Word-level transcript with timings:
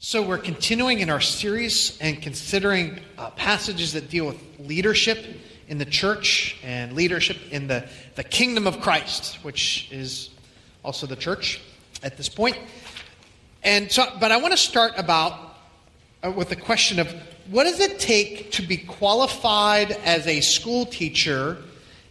So, 0.00 0.22
we're 0.22 0.38
continuing 0.38 1.00
in 1.00 1.10
our 1.10 1.20
series 1.20 1.98
and 2.00 2.22
considering 2.22 3.00
uh, 3.18 3.30
passages 3.30 3.94
that 3.94 4.08
deal 4.08 4.26
with 4.26 4.40
leadership 4.60 5.18
in 5.66 5.78
the 5.78 5.84
church 5.84 6.56
and 6.62 6.92
leadership 6.92 7.36
in 7.50 7.66
the, 7.66 7.84
the 8.14 8.22
kingdom 8.22 8.68
of 8.68 8.80
Christ, 8.80 9.42
which 9.42 9.88
is 9.90 10.30
also 10.84 11.08
the 11.08 11.16
church 11.16 11.60
at 12.04 12.16
this 12.16 12.28
point. 12.28 12.56
And 13.64 13.90
so, 13.90 14.04
but 14.20 14.30
I 14.30 14.36
want 14.36 14.52
to 14.52 14.56
start 14.56 14.92
about 14.96 15.56
uh, 16.22 16.30
with 16.30 16.50
the 16.50 16.56
question 16.56 17.00
of 17.00 17.12
what 17.50 17.64
does 17.64 17.80
it 17.80 17.98
take 17.98 18.52
to 18.52 18.62
be 18.62 18.76
qualified 18.76 19.90
as 19.90 20.28
a 20.28 20.40
school 20.42 20.86
teacher 20.86 21.56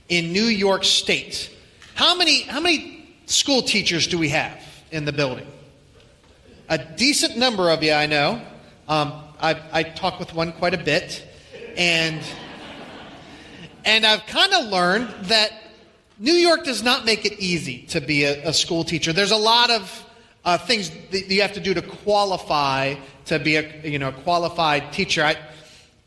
in 0.09 0.33
New 0.33 0.43
York 0.43 0.83
State? 0.83 1.55
How 1.95 2.17
many, 2.17 2.41
how 2.41 2.59
many 2.59 3.15
school 3.27 3.61
teachers 3.61 4.07
do 4.07 4.17
we 4.17 4.27
have 4.27 4.61
in 4.91 5.05
the 5.05 5.13
building? 5.13 5.47
A 6.69 6.77
decent 6.77 7.37
number 7.37 7.69
of 7.69 7.81
you 7.81 7.93
I 7.93 8.05
know. 8.07 8.41
Um, 8.87 9.13
I, 9.39 9.61
I 9.71 9.83
talk 9.83 10.19
with 10.19 10.33
one 10.33 10.51
quite 10.53 10.73
a 10.73 10.77
bit, 10.77 11.25
and 11.77 12.21
and 13.85 14.05
I've 14.05 14.25
kind 14.25 14.53
of 14.53 14.65
learned 14.65 15.09
that 15.25 15.51
New 16.19 16.33
York 16.33 16.65
does 16.65 16.83
not 16.83 17.05
make 17.05 17.25
it 17.25 17.39
easy 17.39 17.83
to 17.87 18.01
be 18.01 18.23
a, 18.23 18.49
a 18.49 18.53
school 18.53 18.83
teacher. 18.83 19.13
There's 19.13 19.31
a 19.31 19.37
lot 19.37 19.69
of 19.69 20.05
uh, 20.43 20.57
things 20.57 20.89
that 21.11 21.29
you 21.29 21.41
have 21.41 21.53
to 21.53 21.59
do 21.59 21.73
to 21.73 21.81
qualify 21.81 22.95
to 23.25 23.39
be 23.39 23.55
a 23.55 23.87
you 23.87 23.99
know 23.99 24.11
qualified 24.11 24.91
teacher. 24.91 25.23
I 25.23 25.37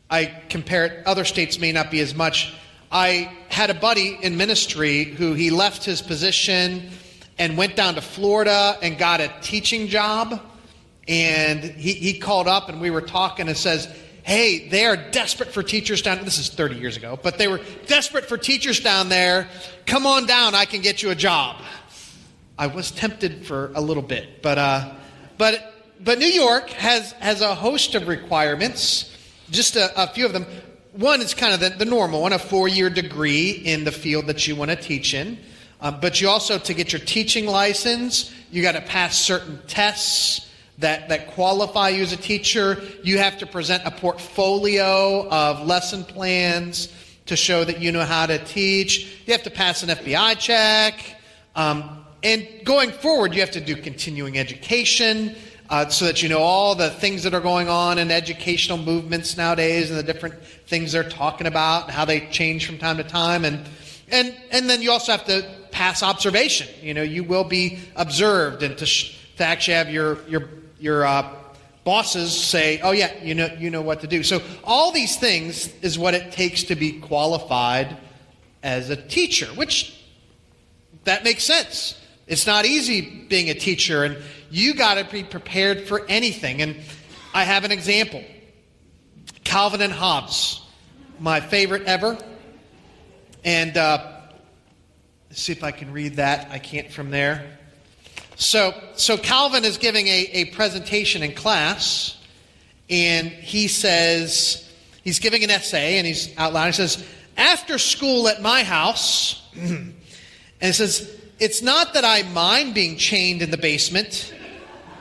I 0.09 0.25
compare 0.49 0.85
it. 0.85 1.07
Other 1.07 1.25
states 1.25 1.59
may 1.59 1.71
not 1.71 1.89
be 1.89 2.01
as 2.01 2.13
much. 2.13 2.53
I 2.91 3.31
had 3.47 3.69
a 3.69 3.73
buddy 3.73 4.17
in 4.21 4.37
ministry 4.37 5.05
who 5.05 5.33
he 5.33 5.49
left 5.49 5.85
his 5.85 6.01
position 6.01 6.89
and 7.39 7.57
went 7.57 7.75
down 7.75 7.95
to 7.95 8.01
Florida 8.01 8.77
and 8.81 8.97
got 8.97 9.21
a 9.21 9.31
teaching 9.41 9.87
job 9.87 10.39
and 11.07 11.63
he, 11.63 11.93
he 11.93 12.19
called 12.19 12.47
up 12.47 12.69
and 12.69 12.79
we 12.79 12.89
were 12.89 13.01
talking 13.01 13.47
and 13.47 13.57
says, 13.57 13.87
Hey, 14.23 14.69
they 14.69 14.85
are 14.85 14.95
desperate 14.95 15.49
for 15.49 15.63
teachers 15.63 16.03
down. 16.03 16.23
This 16.23 16.37
is 16.37 16.49
30 16.49 16.75
years 16.75 16.95
ago, 16.95 17.19
but 17.21 17.39
they 17.39 17.47
were 17.47 17.59
desperate 17.87 18.25
for 18.25 18.37
teachers 18.37 18.79
down 18.79 19.09
there. 19.09 19.47
Come 19.87 20.05
on 20.05 20.27
down, 20.27 20.53
I 20.53 20.65
can 20.65 20.81
get 20.81 21.01
you 21.01 21.09
a 21.09 21.15
job. 21.15 21.57
I 22.57 22.67
was 22.67 22.91
tempted 22.91 23.47
for 23.47 23.71
a 23.73 23.81
little 23.81 24.03
bit, 24.03 24.43
but 24.43 24.59
uh, 24.59 24.93
but 25.39 25.73
but 25.99 26.19
New 26.19 26.27
York 26.27 26.69
has 26.69 27.13
has 27.13 27.41
a 27.41 27.55
host 27.55 27.95
of 27.95 28.07
requirements. 28.07 29.07
Just 29.49 29.75
a, 29.75 30.03
a 30.03 30.07
few 30.07 30.27
of 30.27 30.33
them. 30.33 30.45
One 30.93 31.21
is 31.21 31.33
kind 31.33 31.53
of 31.53 31.59
the, 31.59 31.69
the 31.83 31.89
normal 31.89 32.21
one, 32.21 32.33
a 32.33 32.39
four 32.39 32.67
year 32.67 32.91
degree 32.91 33.49
in 33.49 33.85
the 33.85 33.91
field 33.91 34.27
that 34.27 34.47
you 34.47 34.55
want 34.55 34.69
to 34.69 34.77
teach 34.77 35.15
in. 35.15 35.39
Um, 35.79 35.99
but 35.99 36.21
you 36.21 36.29
also, 36.29 36.59
to 36.59 36.73
get 36.75 36.93
your 36.93 36.99
teaching 36.99 37.47
license, 37.47 38.31
you 38.51 38.61
got 38.61 38.73
to 38.73 38.81
pass 38.81 39.17
certain 39.17 39.59
tests 39.67 40.50
that, 40.81 41.09
that 41.09 41.27
qualify 41.27 41.89
you 41.89 42.03
as 42.03 42.11
a 42.11 42.17
teacher. 42.17 42.81
You 43.03 43.17
have 43.17 43.37
to 43.39 43.45
present 43.45 43.83
a 43.85 43.91
portfolio 43.91 45.27
of 45.29 45.65
lesson 45.65 46.03
plans 46.03 46.93
to 47.27 47.35
show 47.35 47.63
that 47.63 47.79
you 47.79 47.91
know 47.91 48.03
how 48.03 48.25
to 48.25 48.37
teach. 48.39 49.21
You 49.25 49.33
have 49.33 49.43
to 49.43 49.51
pass 49.51 49.83
an 49.83 49.89
FBI 49.89 50.37
check. 50.37 51.17
Um, 51.55 52.05
and 52.23 52.47
going 52.65 52.91
forward, 52.91 53.33
you 53.33 53.41
have 53.41 53.51
to 53.51 53.61
do 53.61 53.75
continuing 53.75 54.37
education 54.37 55.35
uh, 55.69 55.87
so 55.87 56.05
that 56.05 56.21
you 56.21 56.29
know 56.29 56.39
all 56.39 56.75
the 56.75 56.89
things 56.89 57.23
that 57.23 57.33
are 57.33 57.41
going 57.41 57.69
on 57.69 57.97
in 57.97 58.11
educational 58.11 58.77
movements 58.77 59.37
nowadays 59.37 59.89
and 59.89 59.97
the 59.97 60.03
different 60.03 60.43
things 60.67 60.91
they're 60.91 61.07
talking 61.07 61.47
about 61.47 61.85
and 61.85 61.91
how 61.91 62.05
they 62.05 62.27
change 62.27 62.65
from 62.65 62.77
time 62.77 62.97
to 62.97 63.03
time. 63.03 63.45
And, 63.45 63.65
and, 64.09 64.35
and 64.51 64.69
then 64.69 64.81
you 64.81 64.91
also 64.91 65.13
have 65.13 65.25
to 65.25 65.49
pass 65.71 66.03
observation. 66.03 66.67
You 66.81 66.93
know, 66.93 67.03
you 67.03 67.23
will 67.23 67.45
be 67.45 67.79
observed 67.95 68.63
and 68.63 68.77
to, 68.77 68.85
sh- 68.85 69.17
to 69.37 69.45
actually 69.45 69.75
have 69.75 69.89
your, 69.89 70.27
your 70.27 70.49
your 70.81 71.05
uh, 71.05 71.35
bosses 71.83 72.35
say, 72.35 72.79
"Oh 72.81 72.91
yeah, 72.91 73.11
you 73.23 73.35
know 73.35 73.49
you 73.57 73.69
know 73.69 73.81
what 73.81 74.01
to 74.01 74.07
do." 74.07 74.23
So 74.23 74.41
all 74.63 74.91
these 74.91 75.17
things 75.17 75.73
is 75.81 75.97
what 75.97 76.13
it 76.13 76.31
takes 76.31 76.63
to 76.63 76.75
be 76.75 76.99
qualified 76.99 77.97
as 78.63 78.89
a 78.89 78.95
teacher, 78.95 79.45
which 79.47 79.97
that 81.03 81.23
makes 81.23 81.43
sense. 81.43 81.99
It's 82.27 82.47
not 82.47 82.65
easy 82.65 83.25
being 83.27 83.49
a 83.49 83.53
teacher, 83.53 84.03
and 84.03 84.17
you 84.49 84.73
got 84.73 84.95
to 84.95 85.03
be 85.11 85.23
prepared 85.23 85.87
for 85.87 86.05
anything. 86.07 86.61
And 86.61 86.77
I 87.33 87.43
have 87.43 87.63
an 87.63 87.71
example: 87.71 88.23
Calvin 89.43 89.81
and 89.81 89.93
Hobbes, 89.93 90.61
my 91.19 91.39
favorite 91.39 91.83
ever. 91.83 92.17
And 93.43 93.75
uh, 93.75 94.21
see 95.31 95.51
if 95.51 95.63
I 95.63 95.71
can 95.71 95.91
read 95.91 96.17
that. 96.17 96.49
I 96.51 96.59
can't 96.59 96.91
from 96.91 97.09
there. 97.09 97.57
So, 98.41 98.73
so 98.95 99.19
Calvin 99.19 99.63
is 99.65 99.77
giving 99.77 100.07
a, 100.07 100.29
a 100.33 100.45
presentation 100.45 101.21
in 101.21 101.35
class, 101.35 102.17
and 102.89 103.27
he 103.27 103.67
says, 103.67 104.67
he's 105.03 105.19
giving 105.19 105.43
an 105.43 105.51
essay, 105.51 105.99
and 105.99 106.07
he's 106.07 106.35
outlining, 106.39 106.71
he 106.73 106.77
says, 106.77 107.05
After 107.37 107.77
school 107.77 108.27
at 108.27 108.41
my 108.41 108.63
house, 108.63 109.47
and 109.55 109.93
it 110.59 110.73
says, 110.73 111.21
It's 111.37 111.61
not 111.61 111.93
that 111.93 112.03
I 112.03 112.23
mind 112.23 112.73
being 112.73 112.97
chained 112.97 113.43
in 113.43 113.51
the 113.51 113.59
basement. 113.59 114.33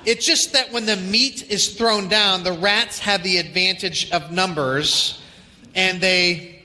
It's 0.04 0.26
just 0.26 0.52
that 0.52 0.70
when 0.70 0.84
the 0.84 0.96
meat 0.96 1.50
is 1.50 1.74
thrown 1.74 2.08
down, 2.08 2.44
the 2.44 2.52
rats 2.52 2.98
have 2.98 3.22
the 3.22 3.38
advantage 3.38 4.10
of 4.10 4.30
numbers, 4.30 5.18
and 5.74 5.98
they, 5.98 6.62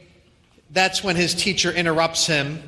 that's 0.72 1.02
when 1.02 1.16
his 1.16 1.35
teacher 1.35 1.72
interrupts 1.72 2.28
him 2.28 2.62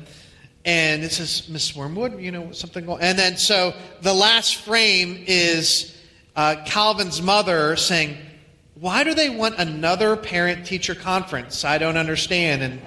and 0.68 1.02
it 1.02 1.12
says 1.12 1.48
Miss 1.48 1.74
Wormwood, 1.74 2.20
you 2.20 2.30
know 2.30 2.52
something 2.52 2.84
going. 2.84 3.00
And 3.00 3.18
then 3.18 3.38
so 3.38 3.72
the 4.02 4.12
last 4.12 4.56
frame 4.56 5.24
is 5.26 5.96
uh, 6.36 6.56
Calvin's 6.66 7.22
mother 7.22 7.74
saying, 7.76 8.18
"Why 8.74 9.02
do 9.02 9.14
they 9.14 9.30
want 9.30 9.54
another 9.56 10.14
parent-teacher 10.14 10.94
conference? 10.94 11.64
I 11.64 11.78
don't 11.78 11.96
understand." 11.96 12.62
And 12.62 12.82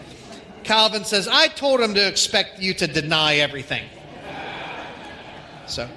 Calvin 0.63 1.05
says, 1.05 1.27
"I 1.27 1.47
told 1.47 1.79
him 1.79 1.95
to 1.95 2.07
expect 2.07 2.59
you 2.59 2.75
to 2.75 2.85
deny 2.85 3.37
everything." 3.37 3.83
So, 5.65 5.89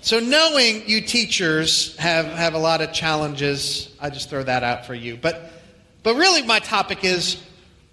so 0.00 0.18
knowing 0.18 0.88
you 0.88 1.02
teachers 1.02 1.94
have 1.98 2.24
have 2.24 2.54
a 2.54 2.58
lot 2.58 2.80
of 2.80 2.94
challenges, 2.94 3.94
I 4.00 4.08
just 4.08 4.30
throw 4.30 4.44
that 4.44 4.64
out 4.64 4.86
for 4.86 4.94
you. 4.94 5.18
But, 5.18 5.52
but 6.02 6.16
really, 6.16 6.40
my 6.40 6.58
topic 6.58 7.04
is 7.04 7.36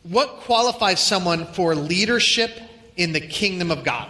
what 0.04 0.38
qualifies 0.40 1.02
someone 1.02 1.48
for 1.48 1.76
leadership 1.76 2.62
in 2.98 3.14
the 3.14 3.22
kingdom 3.22 3.72
of 3.72 3.84
God? 3.84 4.10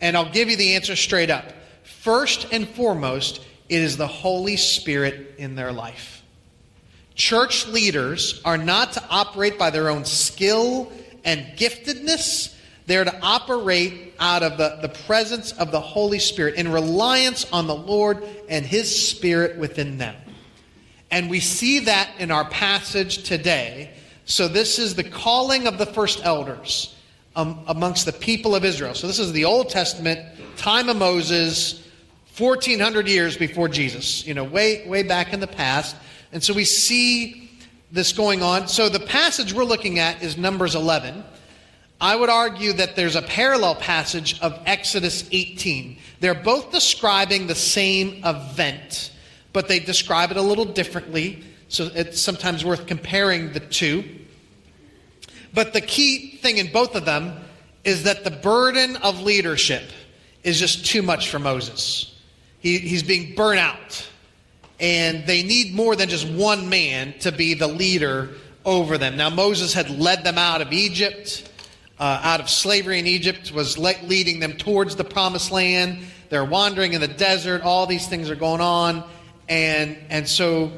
And 0.00 0.16
I'll 0.16 0.30
give 0.30 0.50
you 0.50 0.56
the 0.56 0.74
answer 0.74 0.96
straight 0.96 1.30
up. 1.30 1.52
First 1.84 2.48
and 2.52 2.68
foremost, 2.68 3.40
it 3.68 3.82
is 3.82 3.96
the 3.96 4.06
Holy 4.06 4.56
Spirit 4.56 5.34
in 5.38 5.54
their 5.54 5.72
life. 5.72 6.22
Church 7.14 7.66
leaders 7.66 8.40
are 8.44 8.58
not 8.58 8.92
to 8.92 9.02
operate 9.08 9.58
by 9.58 9.70
their 9.70 9.88
own 9.88 10.04
skill 10.04 10.92
and 11.24 11.40
giftedness. 11.56 12.54
They're 12.86 13.04
to 13.04 13.20
operate 13.20 14.14
out 14.20 14.42
of 14.42 14.58
the, 14.58 14.78
the 14.82 14.88
presence 14.88 15.52
of 15.52 15.72
the 15.72 15.80
Holy 15.80 16.18
Spirit 16.18 16.54
in 16.56 16.70
reliance 16.70 17.50
on 17.52 17.66
the 17.66 17.74
Lord 17.74 18.22
and 18.48 18.64
His 18.64 19.08
Spirit 19.08 19.56
within 19.56 19.98
them. 19.98 20.14
And 21.10 21.30
we 21.30 21.40
see 21.40 21.80
that 21.80 22.10
in 22.18 22.30
our 22.30 22.48
passage 22.48 23.22
today. 23.22 23.90
So, 24.24 24.48
this 24.48 24.78
is 24.78 24.94
the 24.94 25.04
calling 25.04 25.66
of 25.66 25.78
the 25.78 25.86
first 25.86 26.24
elders 26.24 26.95
um, 27.36 27.60
amongst 27.68 28.06
the 28.06 28.12
people 28.12 28.54
of 28.56 28.64
Israel. 28.64 28.94
So 28.94 29.06
this 29.06 29.18
is 29.18 29.32
the 29.32 29.44
Old 29.44 29.68
Testament, 29.68 30.20
time 30.56 30.88
of 30.88 30.96
Moses, 30.96 31.86
1400 32.36 33.06
years 33.06 33.36
before 33.36 33.68
Jesus, 33.68 34.26
you 34.26 34.34
know, 34.34 34.44
way, 34.44 34.86
way 34.88 35.02
back 35.02 35.32
in 35.32 35.40
the 35.40 35.46
past. 35.46 35.96
And 36.32 36.42
so 36.42 36.52
we 36.52 36.64
see 36.64 37.50
this 37.92 38.12
going 38.12 38.42
on. 38.42 38.68
So 38.68 38.88
the 38.88 39.00
passage 39.00 39.52
we're 39.52 39.64
looking 39.64 39.98
at 39.98 40.22
is 40.22 40.36
Numbers 40.36 40.74
11. 40.74 41.22
I 42.00 42.16
would 42.16 42.28
argue 42.28 42.74
that 42.74 42.96
there's 42.96 43.16
a 43.16 43.22
parallel 43.22 43.76
passage 43.76 44.38
of 44.40 44.58
Exodus 44.66 45.28
18. 45.30 45.96
They're 46.20 46.34
both 46.34 46.72
describing 46.72 47.46
the 47.46 47.54
same 47.54 48.22
event, 48.24 49.12
but 49.52 49.68
they 49.68 49.78
describe 49.78 50.30
it 50.30 50.36
a 50.36 50.42
little 50.42 50.66
differently. 50.66 51.42
So 51.68 51.90
it's 51.94 52.20
sometimes 52.20 52.64
worth 52.64 52.86
comparing 52.86 53.52
the 53.52 53.60
two. 53.60 54.04
But 55.56 55.72
the 55.72 55.80
key 55.80 56.36
thing 56.36 56.58
in 56.58 56.70
both 56.70 56.94
of 56.94 57.06
them 57.06 57.32
is 57.82 58.02
that 58.02 58.24
the 58.24 58.30
burden 58.30 58.96
of 58.96 59.22
leadership 59.22 59.84
is 60.44 60.60
just 60.60 60.84
too 60.84 61.00
much 61.00 61.30
for 61.30 61.38
Moses. 61.38 62.14
He, 62.60 62.76
he's 62.76 63.02
being 63.02 63.34
burnt 63.34 63.58
out. 63.58 64.06
And 64.78 65.26
they 65.26 65.42
need 65.42 65.74
more 65.74 65.96
than 65.96 66.10
just 66.10 66.28
one 66.28 66.68
man 66.68 67.14
to 67.20 67.32
be 67.32 67.54
the 67.54 67.68
leader 67.68 68.34
over 68.66 68.98
them. 68.98 69.16
Now, 69.16 69.30
Moses 69.30 69.72
had 69.72 69.88
led 69.88 70.24
them 70.24 70.36
out 70.36 70.60
of 70.60 70.74
Egypt, 70.74 71.50
uh, 71.98 72.20
out 72.22 72.40
of 72.40 72.50
slavery 72.50 72.98
in 72.98 73.06
Egypt, 73.06 73.50
was 73.50 73.78
le- 73.78 73.94
leading 74.02 74.40
them 74.40 74.58
towards 74.58 74.94
the 74.96 75.04
promised 75.04 75.50
land. 75.50 76.00
They're 76.28 76.44
wandering 76.44 76.92
in 76.92 77.00
the 77.00 77.08
desert. 77.08 77.62
All 77.62 77.86
these 77.86 78.06
things 78.06 78.28
are 78.28 78.36
going 78.36 78.60
on. 78.60 79.08
And, 79.48 79.96
and 80.10 80.28
so 80.28 80.70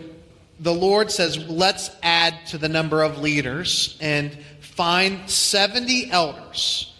the 0.60 0.72
Lord 0.72 1.10
says, 1.10 1.36
let's 1.48 1.90
add 2.00 2.46
to 2.48 2.58
the 2.58 2.68
number 2.68 3.02
of 3.02 3.18
leaders. 3.18 3.98
And 4.00 4.38
find 4.78 5.28
70 5.28 6.12
elders. 6.12 6.94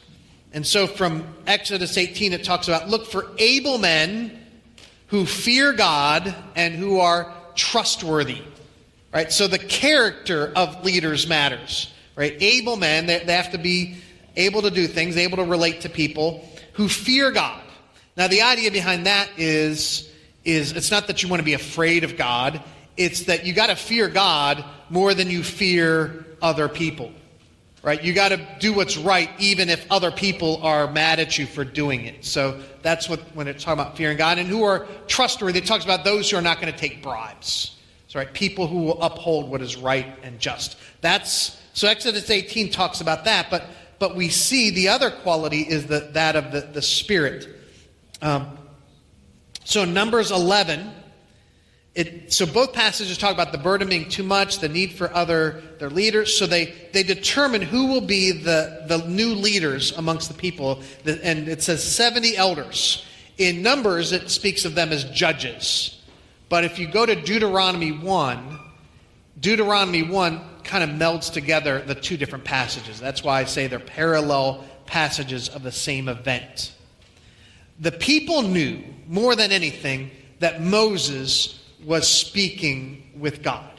And 0.53 0.67
so 0.67 0.89
from 0.89 1.25
Exodus 1.47 1.97
18, 1.97 2.33
it 2.33 2.43
talks 2.43 2.67
about 2.67 2.89
look 2.89 3.07
for 3.07 3.31
able 3.39 3.79
men 3.79 4.37
who 5.07 5.25
fear 5.25 5.73
God 5.73 6.35
and 6.57 6.75
who 6.75 6.99
are 6.99 7.33
trustworthy. 7.55 8.43
Right? 9.15 9.31
So 9.31 9.47
the 9.47 9.61
character 9.61 10.53
of 10.57 10.85
leaders 10.85 11.29
matters. 11.29 11.93
Right? 12.17 12.37
Able 12.41 12.75
men, 12.75 13.07
they, 13.07 13.21
they 13.21 13.35
have 13.35 13.53
to 13.53 13.59
be 13.59 13.99
able 14.35 14.63
to 14.63 14.73
do 14.73 14.89
things, 14.89 15.17
able 15.17 15.37
to 15.37 15.45
relate 15.45 15.83
to 15.83 15.89
people 15.89 16.49
who 16.73 16.89
fear 16.89 17.31
God. 17.31 17.63
Now 18.17 18.27
the 18.27 18.43
idea 18.43 18.73
behind 18.73 19.07
that 19.07 19.29
is 19.37 20.13
is 20.45 20.73
it's 20.73 20.91
not 20.91 21.07
that 21.07 21.23
you 21.23 21.29
want 21.29 21.39
to 21.39 21.45
be 21.45 21.55
afraid 21.55 22.03
of 22.03 22.17
God, 22.17 22.61
it's 22.97 23.23
that 23.27 23.47
you 23.47 23.53
got 23.53 23.69
to 23.69 23.77
fear 23.77 24.09
God 24.09 24.65
more 24.91 25.15
than 25.15 25.31
you 25.31 25.45
fear 25.45 26.27
other 26.43 26.69
people. 26.69 27.13
Right? 27.83 28.03
You 28.03 28.13
got 28.13 28.31
to 28.31 28.47
do 28.59 28.73
what's 28.75 28.97
right 28.97 29.31
even 29.39 29.69
if 29.69 29.87
other 29.91 30.11
people 30.11 30.61
are 30.63 30.91
mad 30.91 31.21
at 31.21 31.39
you 31.39 31.47
for 31.47 31.65
doing 31.65 32.07
it. 32.07 32.25
So 32.25 32.61
that's 32.83 33.09
what 33.09 33.21
when 33.35 33.47
it's 33.47 33.63
talking 33.63 33.81
about 33.81 33.97
fearing 33.97 34.19
God 34.19 34.39
and 34.39 34.49
who 34.49 34.65
are 34.65 34.87
trustworthy, 35.07 35.61
it 35.61 35.67
talks 35.67 35.85
about 35.85 36.05
those 36.05 36.31
who 36.31 36.37
are 36.37 36.43
not 36.43 36.61
going 36.61 36.73
to 36.73 36.79
take 36.79 37.03
bribes. 37.03 37.77
So 38.09 38.19
right, 38.19 38.33
people 38.33 38.67
who 38.67 38.85
will 38.85 39.03
uphold 39.03 39.49
what 39.49 39.63
is 39.63 39.77
right 39.77 40.07
and 40.23 40.41
just. 40.41 40.77
That's 41.03 41.61
so 41.73 41.87
Exodus 41.87 42.29
18 42.29 42.73
talks 42.73 43.01
about 43.01 43.25
that, 43.27 43.49
but 43.51 43.65
but 43.99 44.15
we 44.15 44.29
see 44.29 44.71
the 44.71 44.89
other 44.89 45.11
quality 45.11 45.63
is 45.63 45.87
the, 45.87 46.11
that 46.13 46.37
of 46.37 46.53
the, 46.53 46.61
the 46.61 46.83
Spirit. 46.83 47.49
Um, 48.23 48.59
so 49.65 49.85
Numbers 49.85 50.31
11, 50.31 50.91
it, 51.99 52.33
so 52.33 52.47
both 52.47 52.73
passages 52.73 53.19
talk 53.19 53.35
about 53.35 53.50
the 53.50 53.59
burden 53.59 53.89
being 53.89 54.09
too 54.09 54.23
much, 54.23 54.61
the 54.61 54.69
need 54.69 54.93
for 54.93 55.12
other 55.12 55.61
their 55.81 55.91
leaders. 55.91 56.37
So 56.37 56.47
they, 56.47 56.73
they 56.93 57.03
determine 57.03 57.61
who 57.61 57.89
will 57.89 58.00
be 58.00 58.31
the, 58.31 58.85
the 58.87 58.99
new 59.09 59.35
leaders 59.35 59.91
amongst 59.99 60.29
the 60.29 60.35
people. 60.35 60.81
And 61.05 61.49
it 61.49 61.61
says 61.61 61.83
70 61.83 62.37
elders. 62.37 63.05
In 63.37 63.62
Numbers, 63.62 64.12
it 64.12 64.31
speaks 64.31 64.65
of 64.65 64.77
them 64.77 64.93
as 64.93 65.06
judges. 65.06 66.00
But 66.49 66.62
if 66.62 66.79
you 66.79 66.87
go 66.87 67.05
to 67.05 67.17
Deuteronomy 67.17 67.91
1, 67.91 68.61
Deuteronomy 69.41 70.05
1 70.05 70.41
kind 70.62 70.85
of 70.85 70.91
melds 70.91 71.33
together 71.33 71.81
the 71.81 71.97
two 71.97 72.17
different 72.17 72.44
passages. 72.44 73.01
That's 73.01 73.25
why 73.25 73.41
I 73.41 73.44
say 73.44 73.67
they're 73.67 73.81
parallel 73.81 74.65
passages 74.87 75.49
of 75.49 75.65
the 75.65 75.73
same 75.73 76.09
event. 76.09 76.73
The 77.81 77.91
people 77.91 78.43
knew 78.43 78.85
more 79.09 79.35
than 79.35 79.51
anything 79.51 80.12
that 80.39 80.62
Moses 80.62 81.57
was 81.85 82.09
speaking 82.09 83.11
with 83.19 83.43
God, 83.43 83.71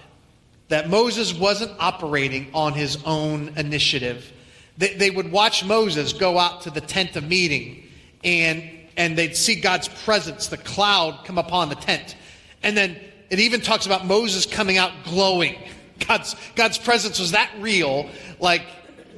that 0.70 0.90
Moses 0.90 1.34
wasn't 1.34 1.72
operating 1.80 2.48
on 2.54 2.74
his 2.74 2.98
own 3.06 3.54
initiative. 3.58 4.32
They, 4.78 4.94
they 4.94 5.10
would 5.10 5.32
watch 5.32 5.66
Moses 5.66 6.14
go 6.14 6.38
out 6.38 6.62
to 6.62 6.70
the 6.70 6.82
tent 6.82 7.16
of 7.16 7.28
meeting 7.28 7.88
and, 8.24 8.64
and 8.96 9.18
they'd 9.18 9.36
see 9.36 9.56
God's 9.56 9.88
presence, 9.88 10.48
the 10.48 10.58
cloud 10.58 11.26
come 11.26 11.38
upon 11.38 11.70
the 11.70 11.76
tent. 11.76 12.16
And 12.64 12.76
then 12.76 12.98
it 13.30 13.40
even 13.40 13.62
talks 13.62 13.86
about 13.86 14.06
Moses 14.06 14.46
coming 14.46 14.78
out 14.78 14.92
glowing 15.04 15.56
God's, 16.08 16.36
God's 16.56 16.78
presence 16.78 17.20
was 17.20 17.32
that 17.32 17.52
real, 17.60 18.10
like 18.40 18.64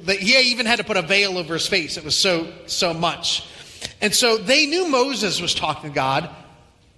that 0.02 0.18
he 0.18 0.50
even 0.50 0.66
had 0.66 0.76
to 0.76 0.84
put 0.84 0.96
a 0.96 1.02
veil 1.02 1.38
over 1.38 1.54
his 1.54 1.66
face. 1.66 1.96
It 1.96 2.04
was 2.04 2.16
so, 2.16 2.52
so 2.66 2.92
much. 2.92 3.46
And 4.00 4.14
so 4.14 4.36
they 4.36 4.66
knew 4.66 4.88
Moses 4.88 5.40
was 5.40 5.54
talking 5.54 5.90
to 5.90 5.94
God. 5.94 6.28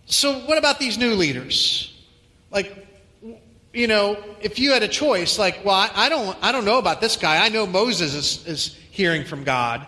So 0.07 0.41
what 0.41 0.59
about 0.59 0.79
these 0.79 0.99
new 0.99 1.15
leaders? 1.15 1.93
Like, 2.51 2.87
you 3.73 3.89
know, 3.89 4.23
if 4.41 4.59
you 4.59 4.73
had 4.73 4.83
a 4.83 4.89
choice, 4.89 5.39
like, 5.39 5.65
well, 5.65 5.91
I, 5.95 6.09
don't, 6.09 6.37
I 6.41 6.53
don't 6.53 6.65
know 6.65 6.79
about 6.79 7.01
this 7.01 7.17
guy. 7.17 7.45
I 7.45 7.49
know 7.49 7.67
Moses 7.67 8.15
is, 8.15 8.47
is 8.47 8.79
hearing 8.91 9.25
from 9.25 9.45
God. 9.45 9.87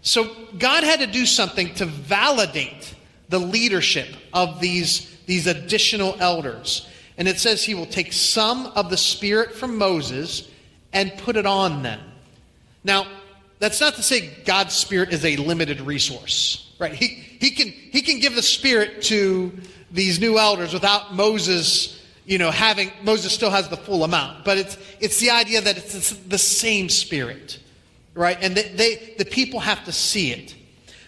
So 0.00 0.34
God 0.58 0.84
had 0.84 1.00
to 1.00 1.06
do 1.06 1.26
something 1.26 1.74
to 1.74 1.84
validate 1.84 2.94
the 3.28 3.38
leadership 3.38 4.08
of 4.32 4.60
these, 4.60 5.14
these 5.26 5.46
additional 5.46 6.16
elders. 6.18 6.88
And 7.18 7.28
it 7.28 7.38
says 7.38 7.62
he 7.62 7.74
will 7.74 7.86
take 7.86 8.12
some 8.12 8.66
of 8.66 8.88
the 8.88 8.96
Spirit 8.96 9.52
from 9.52 9.76
Moses 9.76 10.48
and 10.92 11.12
put 11.18 11.36
it 11.36 11.44
on 11.44 11.82
them. 11.82 12.00
Now, 12.84 13.06
that's 13.58 13.80
not 13.80 13.96
to 13.96 14.02
say 14.02 14.30
God's 14.44 14.74
Spirit 14.74 15.12
is 15.12 15.24
a 15.24 15.36
limited 15.36 15.80
resource, 15.80 16.72
right? 16.78 16.94
He, 16.94 17.27
he, 17.38 17.50
can, 17.50 17.68
he 17.68 18.02
can 18.02 18.18
give 18.20 18.34
the 18.34 18.42
Spirit 18.42 19.02
to 19.04 19.52
these 19.90 20.20
new 20.20 20.38
elders 20.38 20.72
without 20.72 21.14
Moses, 21.14 22.02
you 22.26 22.38
know, 22.38 22.50
having, 22.50 22.90
Moses 23.02 23.32
still 23.32 23.50
has 23.50 23.68
the 23.68 23.76
full 23.76 24.04
amount. 24.04 24.44
But 24.44 24.58
it's, 24.58 24.78
it's 25.00 25.18
the 25.20 25.30
idea 25.30 25.60
that 25.60 25.78
it's 25.78 26.12
the 26.12 26.38
same 26.38 26.88
Spirit, 26.88 27.58
right? 28.14 28.38
And 28.40 28.56
they, 28.56 28.68
they 28.68 29.14
the 29.18 29.24
people 29.24 29.60
have 29.60 29.84
to 29.84 29.92
see 29.92 30.32
it. 30.32 30.54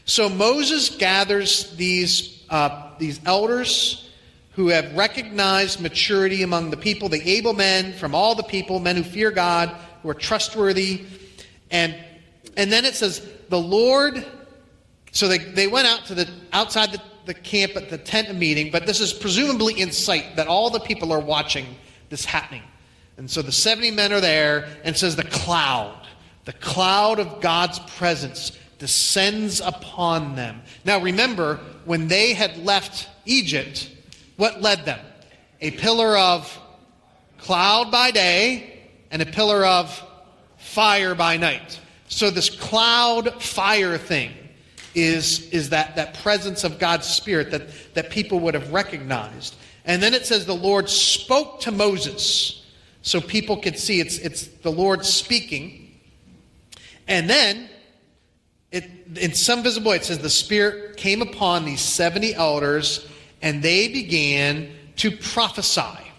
So 0.05 0.29
Moses 0.29 0.89
gathers 0.89 1.71
these, 1.77 2.45
uh, 2.49 2.91
these 2.99 3.21
elders 3.27 4.11
who 4.53 4.69
have 4.69 4.95
recognized 4.95 5.81
maturity 5.81 6.43
among 6.43 6.71
the 6.71 6.77
people, 6.77 7.09
the 7.09 7.23
able 7.29 7.53
men 7.53 7.93
from 7.93 8.15
all 8.15 8.35
the 8.35 8.43
people, 8.43 8.81
men 8.81 8.97
who 8.97 9.03
fear 9.03 9.31
God, 9.31 9.69
who 10.03 10.11
are 10.11 10.15
trustworthy. 10.15 11.05
And, 11.71 11.97
and 12.57 12.73
then 12.73 12.85
it 12.85 12.95
says, 12.95 13.27
the 13.49 13.61
Lord, 13.61 14.25
so 15.13 15.29
they, 15.29 15.39
they 15.39 15.67
went 15.67 15.87
out 15.87 16.05
to 16.07 16.15
the 16.15 16.29
outside 16.53 16.93
the, 16.93 17.03
the 17.27 17.35
camp 17.35 17.77
at 17.77 17.91
the 17.91 17.99
tent 17.99 18.37
meeting, 18.37 18.71
but 18.71 18.87
this 18.87 19.01
is 19.01 19.13
presumably 19.13 19.81
in 19.81 19.91
sight 19.93 20.37
that 20.37 20.47
all 20.47 20.71
the 20.71 20.81
people 20.81 21.13
are 21.13 21.21
watching 21.21 21.67
this 22.09 22.25
happening. 22.25 22.63
And 23.17 23.31
so 23.31 23.43
the 23.43 23.53
70 23.53 23.91
men 23.91 24.13
are 24.13 24.21
there, 24.21 24.69
and 24.85 24.97
says 24.97 25.17
the 25.17 25.25
cloud, 25.25 26.07
the 26.45 26.55
cloud 26.55 27.19
of 27.19 27.41
God's 27.41 27.79
presence 27.81 28.59
descends 28.79 29.61
upon 29.61 30.35
them. 30.37 30.63
Now 30.85 31.01
remember, 31.01 31.61
when 31.85 32.09
they 32.09 32.33
had 32.33 32.57
left 32.65 33.09
Egypt, 33.27 33.91
what 34.37 34.63
led 34.63 34.87
them? 34.87 35.01
A 35.61 35.73
pillar 35.73 36.17
of 36.17 36.59
cloud 37.37 37.91
by 37.91 38.11
day 38.11 38.89
and 39.11 39.21
a 39.21 39.27
pillar 39.27 39.67
of 39.67 40.03
fire 40.57 41.15
by 41.15 41.37
night. 41.37 41.79
So 42.09 42.31
this 42.31 42.49
cloud 42.49 43.43
fire 43.43 43.99
thing 43.99 44.33
is, 44.95 45.49
is 45.51 45.71
that, 45.71 45.97
that 45.97 46.15
presence 46.23 46.65
of 46.65 46.79
God's 46.79 47.07
Spirit 47.07 47.51
that, 47.51 47.69
that 47.95 48.11
people 48.11 48.41
would 48.41 48.55
have 48.55 48.73
recognized. 48.73 49.57
And 49.85 50.03
then 50.03 50.15
it 50.15 50.27
says 50.27 50.47
the 50.47 50.55
Lord 50.55 50.89
spoke 50.89 51.61
to 51.61 51.73
Moses 51.73 52.67
so 53.03 53.21
people 53.21 53.57
could 53.57 53.79
see 53.79 54.01
it's, 54.01 54.19
it's 54.19 54.47
the 54.47 54.71
Lord 54.71 55.05
speaking. 55.05 55.99
And 57.09 57.29
then 57.29 57.69
it, 58.71 58.85
in 59.17 59.35
some 59.35 59.63
visible 59.63 59.91
way, 59.91 59.97
it 59.97 60.05
says 60.05 60.19
the 60.19 60.31
Spirit 60.31 60.97
came 60.97 61.23
upon 61.23 61.65
these 61.65 61.81
70 61.81 62.35
elders 62.35 63.07
and 63.43 63.63
they 63.63 63.89
began 63.89 64.71
to 64.97 65.11
prophesy. 65.11 66.11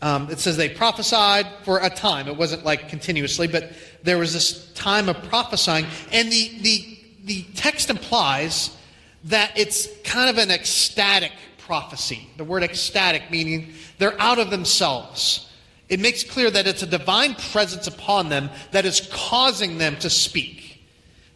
Um, 0.00 0.30
it 0.30 0.38
says 0.38 0.56
they 0.56 0.68
prophesied 0.68 1.46
for 1.64 1.80
a 1.80 1.90
time. 1.90 2.28
It 2.28 2.36
wasn't 2.36 2.64
like 2.64 2.88
continuously, 2.88 3.48
but 3.48 3.72
there 4.02 4.18
was 4.18 4.32
this 4.32 4.72
time 4.72 5.08
of 5.08 5.22
prophesying. 5.24 5.86
And 6.12 6.30
the, 6.30 6.58
the, 6.60 6.98
the 7.24 7.42
text 7.54 7.90
implies 7.90 8.76
that 9.24 9.52
it's 9.56 9.88
kind 10.02 10.30
of 10.30 10.38
an 10.38 10.50
ecstatic 10.50 11.32
prophecy. 11.58 12.28
The 12.36 12.44
word 12.44 12.62
ecstatic 12.62 13.30
meaning 13.30 13.72
they're 13.98 14.20
out 14.20 14.38
of 14.38 14.50
themselves. 14.50 15.52
It 15.88 16.00
makes 16.00 16.22
clear 16.22 16.50
that 16.50 16.66
it's 16.66 16.82
a 16.82 16.86
divine 16.86 17.34
presence 17.34 17.86
upon 17.86 18.28
them 18.28 18.50
that 18.72 18.84
is 18.84 19.08
causing 19.12 19.78
them 19.78 19.96
to 19.98 20.10
speak. 20.10 20.84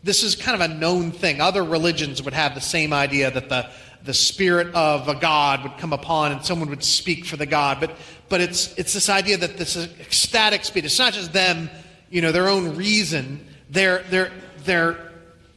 This 0.02 0.22
is 0.22 0.34
kind 0.34 0.60
of 0.60 0.70
a 0.70 0.74
known 0.74 1.12
thing. 1.12 1.40
Other 1.40 1.62
religions 1.62 2.22
would 2.22 2.34
have 2.34 2.54
the 2.54 2.60
same 2.60 2.92
idea 2.92 3.30
that 3.30 3.48
the, 3.48 3.70
the 4.04 4.14
spirit 4.14 4.74
of 4.74 5.08
a 5.08 5.14
god 5.14 5.62
would 5.62 5.78
come 5.78 5.92
upon 5.92 6.32
and 6.32 6.44
someone 6.44 6.68
would 6.70 6.84
speak 6.84 7.24
for 7.24 7.36
the 7.36 7.46
god. 7.46 7.78
But, 7.80 7.96
but 8.28 8.40
it's, 8.40 8.76
it's 8.76 8.92
this 8.92 9.08
idea 9.08 9.36
that 9.38 9.56
this 9.56 9.76
ecstatic 9.76 10.64
speech, 10.64 10.84
it's 10.84 10.98
not 10.98 11.12
just 11.12 11.32
them, 11.32 11.70
you 12.12 12.20
know, 12.20 12.30
their 12.30 12.48
own 12.48 12.76
reason. 12.76 13.44
They're, 13.70 14.04
they're, 14.10 14.30
they're, 14.64 15.12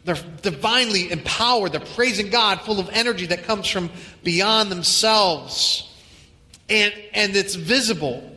they're 0.06 0.18
divinely 0.42 1.12
empowered. 1.12 1.74
They're 1.74 1.82
praising 1.82 2.30
God, 2.30 2.62
full 2.62 2.80
of 2.80 2.90
energy 2.94 3.28
that 3.28 3.44
comes 3.44 3.68
from 3.68 3.92
beyond 4.24 4.72
themselves. 4.72 5.94
And, 6.70 6.94
and 7.14 7.36
it's 7.36 7.56
visible. 7.56 8.32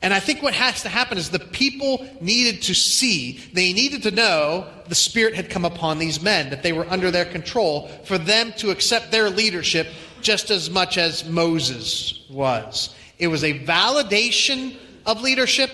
And 0.00 0.12
I 0.14 0.18
think 0.18 0.42
what 0.42 0.54
has 0.54 0.82
to 0.82 0.88
happen 0.88 1.18
is 1.18 1.30
the 1.30 1.38
people 1.38 2.04
needed 2.20 2.62
to 2.62 2.74
see, 2.74 3.38
they 3.52 3.72
needed 3.72 4.02
to 4.04 4.10
know 4.10 4.66
the 4.88 4.94
Spirit 4.94 5.34
had 5.34 5.50
come 5.50 5.64
upon 5.64 5.98
these 5.98 6.20
men, 6.20 6.50
that 6.50 6.62
they 6.62 6.72
were 6.72 6.86
under 6.90 7.10
their 7.10 7.26
control, 7.26 7.88
for 8.04 8.18
them 8.18 8.52
to 8.56 8.70
accept 8.70 9.12
their 9.12 9.30
leadership 9.30 9.88
just 10.22 10.50
as 10.50 10.70
much 10.70 10.96
as 10.96 11.28
Moses 11.28 12.24
was. 12.30 12.94
It 13.18 13.28
was 13.28 13.44
a 13.44 13.60
validation 13.60 14.74
of 15.04 15.20
leadership 15.20 15.70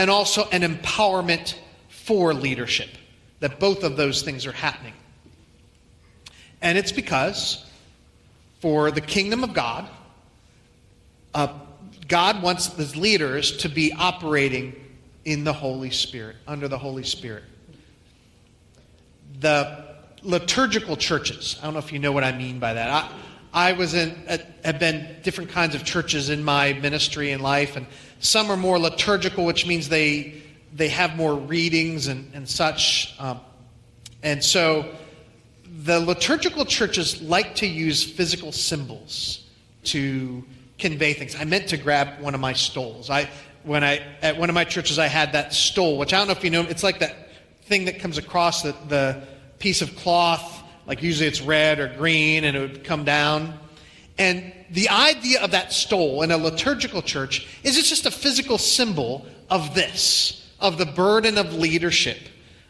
and 0.00 0.10
also 0.10 0.48
an 0.48 0.62
empowerment 0.62 1.54
for 1.90 2.32
leadership, 2.32 2.88
that 3.40 3.60
both 3.60 3.84
of 3.84 3.98
those 3.98 4.22
things 4.22 4.46
are 4.46 4.52
happening. 4.52 4.94
And 6.62 6.78
it's 6.78 6.90
because 6.90 7.66
for 8.60 8.90
the 8.90 9.02
kingdom 9.02 9.44
of 9.44 9.52
God, 9.52 9.90
uh, 11.34 11.48
God 12.08 12.42
wants 12.42 12.74
his 12.74 12.96
leaders 12.96 13.58
to 13.58 13.68
be 13.68 13.92
operating 13.92 14.74
in 15.26 15.44
the 15.44 15.52
Holy 15.52 15.90
Spirit, 15.90 16.36
under 16.48 16.66
the 16.66 16.78
Holy 16.78 17.04
Spirit. 17.04 17.44
The, 19.40 19.84
liturgical 20.22 20.96
churches. 20.96 21.58
I 21.60 21.64
don't 21.64 21.74
know 21.74 21.78
if 21.78 21.92
you 21.92 21.98
know 21.98 22.12
what 22.12 22.24
I 22.24 22.32
mean 22.32 22.58
by 22.58 22.74
that. 22.74 22.90
I, 22.90 23.70
I 23.70 23.72
was 23.72 23.94
in, 23.94 24.14
have 24.64 24.78
been 24.78 25.16
different 25.22 25.50
kinds 25.50 25.74
of 25.74 25.84
churches 25.84 26.30
in 26.30 26.44
my 26.44 26.72
ministry 26.74 27.32
and 27.32 27.42
life, 27.42 27.76
and 27.76 27.86
some 28.20 28.50
are 28.50 28.56
more 28.56 28.78
liturgical, 28.78 29.44
which 29.44 29.66
means 29.66 29.88
they 29.88 30.42
they 30.72 30.88
have 30.88 31.16
more 31.16 31.34
readings 31.34 32.06
and, 32.06 32.30
and 32.32 32.48
such. 32.48 33.14
Um, 33.18 33.40
and 34.22 34.44
so 34.44 34.94
the 35.84 35.98
liturgical 35.98 36.64
churches 36.64 37.20
like 37.22 37.56
to 37.56 37.66
use 37.66 38.04
physical 38.04 38.52
symbols 38.52 39.46
to 39.84 40.44
convey 40.78 41.14
things. 41.14 41.34
I 41.34 41.44
meant 41.44 41.68
to 41.68 41.76
grab 41.76 42.20
one 42.20 42.34
of 42.34 42.40
my 42.40 42.52
stoles. 42.52 43.10
I 43.10 43.28
when 43.64 43.82
I 43.82 44.02
at 44.22 44.36
one 44.36 44.48
of 44.50 44.54
my 44.54 44.64
churches 44.64 44.98
I 44.98 45.06
had 45.06 45.32
that 45.32 45.52
stole, 45.52 45.98
which 45.98 46.12
I 46.12 46.18
don't 46.18 46.28
know 46.28 46.32
if 46.32 46.44
you 46.44 46.50
know. 46.50 46.62
It's 46.62 46.82
like 46.82 47.00
that 47.00 47.16
thing 47.62 47.86
that 47.86 47.98
comes 48.00 48.18
across 48.18 48.62
the, 48.62 48.74
the 48.88 49.22
piece 49.58 49.80
of 49.82 49.96
cloth. 49.96 50.62
Like 50.86 51.02
usually 51.02 51.28
it's 51.28 51.40
red 51.40 51.78
or 51.78 51.88
green, 51.88 52.44
and 52.44 52.56
it 52.56 52.60
would 52.60 52.84
come 52.84 53.04
down. 53.04 53.58
And 54.20 54.52
the 54.70 54.90
idea 54.90 55.40
of 55.40 55.52
that 55.52 55.72
stole 55.72 56.20
in 56.20 56.30
a 56.30 56.36
liturgical 56.36 57.00
church 57.00 57.46
is 57.62 57.78
it's 57.78 57.88
just 57.88 58.04
a 58.04 58.10
physical 58.10 58.58
symbol 58.58 59.24
of 59.48 59.74
this, 59.74 60.46
of 60.60 60.76
the 60.76 60.84
burden 60.84 61.38
of 61.38 61.54
leadership, 61.54 62.18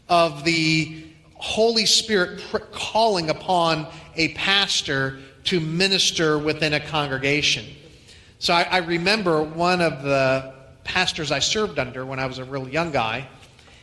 of 0.09 0.45
the 0.45 1.02
Holy 1.35 1.87
Spirit 1.87 2.40
calling 2.71 3.30
upon 3.30 3.88
a 4.14 4.28
pastor 4.35 5.19
to 5.42 5.59
minister 5.59 6.38
within 6.38 6.75
a 6.75 6.80
congregation. 6.80 7.64
So 8.38 8.54
I, 8.54 8.62
I, 8.62 8.78
remember 8.78 9.42
one 9.42 9.80
of 9.80 10.04
the 10.04 10.54
pastors 10.85 11.33
I 11.33 11.40
served 11.40 11.80
under 11.80 12.07
when 12.07 12.21
I 12.21 12.26
was 12.26 12.38
a 12.38 12.45
real 12.45 12.69
young 12.69 12.92
guy, 12.92 13.26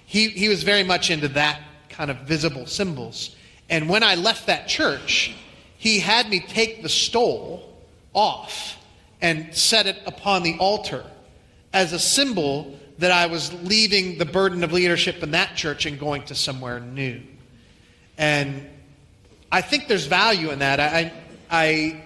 he, 0.05 0.29
he 0.29 0.47
was 0.47 0.63
very 0.63 0.83
much 0.83 1.09
into 1.09 1.27
that 1.29 1.59
kind 1.89 2.09
of 2.09 2.17
visible 2.19 2.65
symbols. 2.65 3.35
And 3.69 3.89
when 3.89 4.03
I 4.03 4.15
left 4.15 4.47
that 4.47 4.69
church, 4.69 5.35
he 5.77 5.99
had 5.99 6.29
me 6.29 6.39
take 6.39 6.81
the 6.83 6.89
stole 6.89 7.77
off 8.13 8.77
and 9.21 9.53
set 9.55 9.87
it 9.87 9.97
upon 10.05 10.43
the 10.43 10.57
altar 10.57 11.03
as 11.73 11.93
a 11.93 11.99
symbol 11.99 12.77
that 12.97 13.11
I 13.11 13.27
was 13.27 13.53
leaving 13.63 14.17
the 14.17 14.25
burden 14.25 14.63
of 14.63 14.73
leadership 14.73 15.21
in 15.21 15.31
that 15.31 15.55
church 15.55 15.85
and 15.85 15.99
going 15.99 16.23
to 16.23 16.35
somewhere 16.35 16.79
new. 16.79 17.21
And 18.17 18.67
I 19.51 19.61
think 19.61 19.87
there's 19.87 20.07
value 20.07 20.49
in 20.49 20.59
that. 20.59 20.79
I, 20.79 21.13
I, 21.49 22.03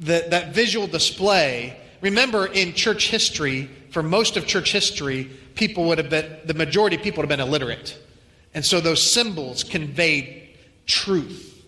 the, 0.00 0.26
that 0.28 0.54
visual 0.54 0.86
display. 0.86 1.78
Remember, 2.02 2.46
in 2.46 2.74
church 2.74 3.08
history, 3.08 3.70
for 3.90 4.02
most 4.02 4.36
of 4.36 4.46
church 4.46 4.72
history, 4.72 5.30
people 5.54 5.84
would 5.84 5.98
have 5.98 6.10
been, 6.10 6.36
the 6.44 6.54
majority 6.54 6.96
of 6.96 7.02
people 7.02 7.22
would 7.22 7.30
have 7.30 7.38
been 7.38 7.46
illiterate. 7.46 7.98
And 8.52 8.64
so 8.64 8.80
those 8.80 9.02
symbols 9.02 9.64
conveyed 9.64 10.50
truth 10.86 11.64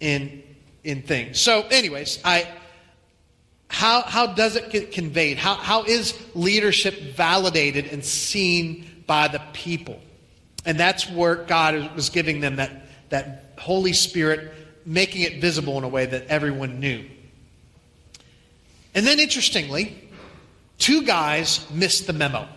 in, 0.00 0.42
in 0.86 1.02
things. 1.02 1.40
So, 1.40 1.66
anyways, 1.70 2.20
I, 2.24 2.48
how, 3.68 4.02
how 4.02 4.28
does 4.28 4.56
it 4.56 4.70
get 4.70 4.92
conveyed? 4.92 5.36
How, 5.36 5.54
how 5.54 5.84
is 5.84 6.14
leadership 6.34 7.14
validated 7.14 7.86
and 7.86 8.04
seen 8.04 9.02
by 9.06 9.28
the 9.28 9.42
people? 9.52 10.00
And 10.64 10.80
that's 10.80 11.10
where 11.10 11.36
God 11.36 11.94
was 11.94 12.10
giving 12.10 12.40
them 12.40 12.56
that 12.56 12.86
that 13.10 13.54
Holy 13.58 13.92
Spirit 13.92 14.52
making 14.84 15.22
it 15.22 15.40
visible 15.40 15.78
in 15.78 15.84
a 15.84 15.88
way 15.88 16.06
that 16.06 16.26
everyone 16.28 16.80
knew. 16.80 17.04
And 18.94 19.06
then, 19.06 19.18
interestingly, 19.18 20.08
two 20.78 21.02
guys 21.02 21.68
missed 21.70 22.06
the 22.06 22.12
memo. 22.12 22.48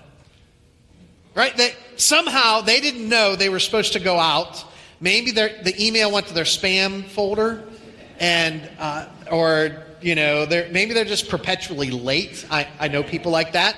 Right? 1.35 1.55
They, 1.55 1.73
somehow 1.95 2.61
they 2.61 2.79
didn't 2.81 3.07
know 3.07 3.35
they 3.35 3.49
were 3.49 3.59
supposed 3.59 3.93
to 3.93 3.99
go 3.99 4.17
out. 4.19 4.63
Maybe 4.99 5.31
the 5.31 5.75
email 5.79 6.11
went 6.11 6.27
to 6.27 6.33
their 6.33 6.43
spam 6.43 7.05
folder, 7.05 7.63
and 8.19 8.69
uh, 8.79 9.07
or 9.31 9.85
you 10.01 10.15
know, 10.15 10.45
they're, 10.45 10.69
maybe 10.71 10.93
they're 10.93 11.05
just 11.05 11.29
perpetually 11.29 11.91
late. 11.91 12.45
I, 12.49 12.67
I 12.79 12.87
know 12.87 13.03
people 13.03 13.31
like 13.31 13.53
that. 13.53 13.77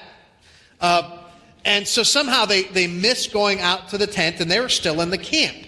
Uh, 0.79 1.19
and 1.65 1.87
so 1.87 2.03
somehow 2.03 2.45
they, 2.45 2.63
they 2.63 2.87
missed 2.87 3.31
going 3.31 3.61
out 3.61 3.89
to 3.89 3.97
the 3.97 4.07
tent, 4.07 4.39
and 4.39 4.49
they 4.49 4.59
were 4.59 4.69
still 4.69 5.01
in 5.01 5.09
the 5.09 5.17
camp. 5.17 5.67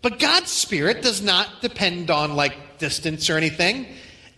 But 0.00 0.18
God's 0.18 0.50
Spirit 0.50 1.02
does 1.02 1.22
not 1.22 1.60
depend 1.60 2.10
on 2.10 2.34
like 2.34 2.78
distance 2.78 3.30
or 3.30 3.36
anything. 3.36 3.86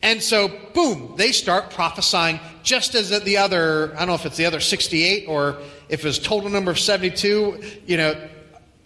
And 0.03 0.23
so, 0.23 0.49
boom, 0.75 1.15
they 1.17 1.33
start 1.33 1.71
prophesying 1.71 2.39
just 2.63 2.95
as 2.95 3.09
the 3.23 3.39
other, 3.39 3.95
I 3.95 4.01
don't 4.01 4.09
know 4.09 4.15
if 4.15 4.27
it's 4.27 4.37
the 4.37 4.45
other 4.45 4.61
68 4.61 5.27
or 5.27 5.59
if 5.89 6.05
it's 6.05 6.19
total 6.19 6.51
number 6.51 6.71
of 6.71 6.79
72, 6.79 7.63
you 7.87 7.97
know, 7.97 8.15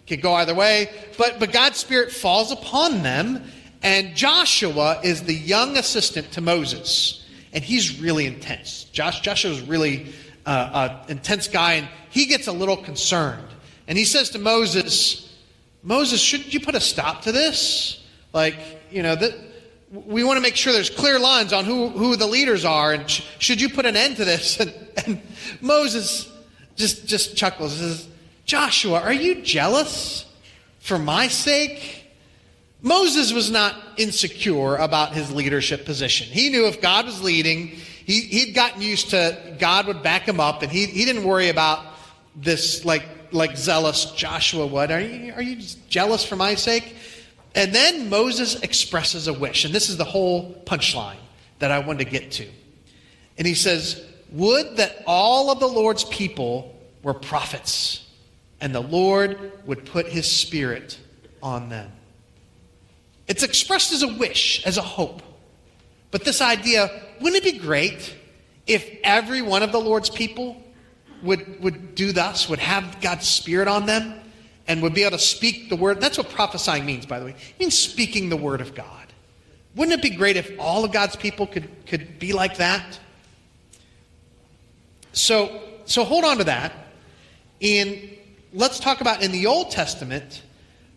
could 0.07 0.21
go 0.21 0.33
either 0.35 0.55
way. 0.55 0.89
But, 1.17 1.39
but 1.39 1.51
God's 1.51 1.77
Spirit 1.77 2.11
falls 2.11 2.53
upon 2.53 3.03
them, 3.03 3.43
and 3.81 4.15
Joshua 4.15 4.99
is 5.03 5.23
the 5.23 5.33
young 5.33 5.77
assistant 5.77 6.31
to 6.33 6.41
Moses. 6.41 7.25
And 7.53 7.63
he's 7.63 7.99
really 7.99 8.25
intense. 8.25 8.83
Josh, 8.85 9.21
Joshua's 9.21 9.61
really 9.61 10.13
uh, 10.45 10.99
an 11.07 11.11
intense 11.11 11.47
guy, 11.47 11.73
and 11.73 11.87
he 12.09 12.25
gets 12.25 12.47
a 12.47 12.51
little 12.51 12.77
concerned. 12.77 13.47
And 13.87 13.97
he 13.97 14.05
says 14.05 14.29
to 14.31 14.39
Moses, 14.39 15.33
Moses, 15.81 16.21
shouldn't 16.21 16.53
you 16.53 16.59
put 16.59 16.75
a 16.75 16.79
stop 16.79 17.23
to 17.23 17.31
this? 17.31 18.03
Like, 18.33 18.55
you 18.91 19.01
know, 19.01 19.15
that 19.15 19.33
we 19.91 20.23
want 20.23 20.37
to 20.37 20.41
make 20.41 20.55
sure 20.55 20.73
there's 20.73 20.89
clear 20.89 21.17
lines 21.17 21.53
on 21.53 21.65
who, 21.65 21.87
who 21.89 22.15
the 22.15 22.27
leaders 22.27 22.65
are, 22.65 22.93
and 22.93 23.09
sh- 23.09 23.23
should 23.39 23.59
you 23.59 23.69
put 23.69 23.85
an 23.85 23.95
end 23.95 24.17
to 24.17 24.25
this? 24.25 24.59
And, 24.67 24.73
and 25.05 25.21
Moses 25.61 26.29
just, 26.75 27.07
just 27.07 27.37
chuckles 27.37 27.79
and 27.79 27.91
says, 27.91 28.07
Joshua, 28.45 28.99
are 29.01 29.13
you 29.13 29.41
jealous 29.41 30.25
for 30.79 30.99
my 30.99 31.27
sake? 31.29 31.98
Moses 32.81 33.33
was 33.33 33.51
not 33.51 33.75
insecure 33.97 34.75
about 34.75 35.13
his 35.13 35.31
leadership 35.31 35.85
position. 35.85 36.27
He 36.27 36.49
knew 36.49 36.65
if 36.65 36.81
God 36.81 37.05
was 37.05 37.21
leading, 37.21 37.67
he, 37.67 38.21
he'd 38.21 38.53
gotten 38.53 38.81
used 38.81 39.09
to 39.09 39.57
God 39.59 39.87
would 39.87 40.01
back 40.01 40.27
him 40.27 40.39
up, 40.39 40.61
and 40.61 40.71
he, 40.71 40.85
he 40.85 41.05
didn't 41.05 41.23
worry 41.23 41.49
about 41.49 41.85
this 42.35 42.85
like 42.85 43.03
like 43.31 43.57
zealous 43.57 44.11
Joshua 44.11 44.65
would. 44.65 44.91
Are 44.91 45.01
you, 45.01 45.33
are 45.33 45.41
you 45.41 45.61
jealous 45.87 46.25
for 46.25 46.35
my 46.35 46.55
sake? 46.55 46.95
And 47.55 47.73
then 47.73 48.09
Moses 48.09 48.59
expresses 48.61 49.27
a 49.27 49.33
wish. 49.33 49.65
And 49.65 49.73
this 49.73 49.89
is 49.89 49.97
the 49.97 50.05
whole 50.05 50.53
punchline 50.65 51.17
that 51.59 51.71
I 51.71 51.79
wanted 51.79 52.05
to 52.05 52.09
get 52.09 52.31
to. 52.33 52.47
And 53.37 53.47
he 53.47 53.55
says, 53.55 54.03
Would 54.31 54.77
that 54.77 55.03
all 55.05 55.51
of 55.51 55.59
the 55.59 55.67
Lord's 55.67 56.03
people 56.05 56.75
were 57.03 57.13
prophets, 57.13 58.07
and 58.61 58.73
the 58.73 58.81
Lord 58.81 59.53
would 59.65 59.85
put 59.85 60.07
his 60.07 60.29
spirit 60.29 60.99
on 61.41 61.69
them. 61.69 61.91
It's 63.29 63.43
expressed 63.43 63.93
as 63.93 64.03
a 64.03 64.07
wish, 64.07 64.65
as 64.65 64.77
a 64.77 64.81
hope. 64.81 65.21
But 66.11 66.25
this 66.25 66.41
idea, 66.41 66.89
wouldn't 67.21 67.45
it 67.45 67.53
be 67.53 67.59
great 67.59 68.15
if 68.65 68.89
every 69.03 69.41
one 69.41 69.63
of 69.63 69.71
the 69.71 69.79
Lord's 69.79 70.09
people 70.09 70.61
would, 71.21 71.61
would 71.61 71.95
do 71.95 72.11
thus, 72.11 72.49
would 72.49 72.59
have 72.59 72.99
God's 73.01 73.27
Spirit 73.27 73.67
on 73.67 73.85
them, 73.85 74.19
and 74.67 74.81
would 74.81 74.93
be 74.93 75.03
able 75.03 75.17
to 75.17 75.23
speak 75.23 75.69
the 75.69 75.75
word. 75.75 75.99
That's 75.99 76.17
what 76.17 76.29
prophesying 76.29 76.85
means, 76.85 77.05
by 77.05 77.19
the 77.19 77.25
way. 77.25 77.31
It 77.31 77.59
means 77.59 77.77
speaking 77.77 78.29
the 78.29 78.37
word 78.37 78.61
of 78.61 78.75
God. 78.75 79.07
Wouldn't 79.75 79.97
it 79.97 80.01
be 80.01 80.15
great 80.15 80.37
if 80.37 80.51
all 80.59 80.83
of 80.85 80.91
God's 80.91 81.15
people 81.15 81.47
could, 81.47 81.67
could 81.85 82.19
be 82.19 82.33
like 82.33 82.57
that? 82.57 82.99
So, 85.13 85.61
so 85.85 86.03
hold 86.03 86.23
on 86.23 86.37
to 86.37 86.43
that. 86.45 86.73
And 87.61 88.09
let's 88.53 88.79
talk 88.79 89.01
about 89.01 89.23
in 89.23 89.31
the 89.31 89.47
Old 89.47 89.71
Testament 89.71 90.43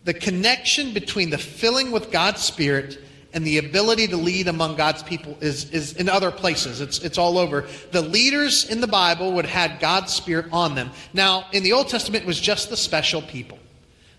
the 0.03 0.13
connection 0.13 0.93
between 0.93 1.29
the 1.29 1.37
filling 1.37 1.91
with 1.91 2.11
God's 2.11 2.41
Spirit 2.41 2.99
and 3.33 3.45
the 3.45 3.57
ability 3.57 4.07
to 4.07 4.17
lead 4.17 4.47
among 4.47 4.75
God's 4.75 5.01
people 5.01 5.37
is, 5.41 5.69
is 5.71 5.93
in 5.93 6.07
other 6.07 6.29
places. 6.29 6.81
It's, 6.81 6.99
it's 6.99 7.17
all 7.17 7.37
over. 7.37 7.67
The 7.91 8.01
leaders 8.01 8.69
in 8.69 8.79
the 8.79 8.87
Bible 8.87 9.33
would 9.33 9.45
have 9.45 9.71
had 9.71 9.79
God's 9.79 10.13
Spirit 10.13 10.47
on 10.51 10.75
them. 10.75 10.91
Now, 11.13 11.47
in 11.51 11.63
the 11.63 11.73
Old 11.73 11.89
Testament, 11.89 12.25
it 12.25 12.27
was 12.27 12.39
just 12.39 12.69
the 12.69 12.77
special 12.77 13.21
people. 13.21 13.57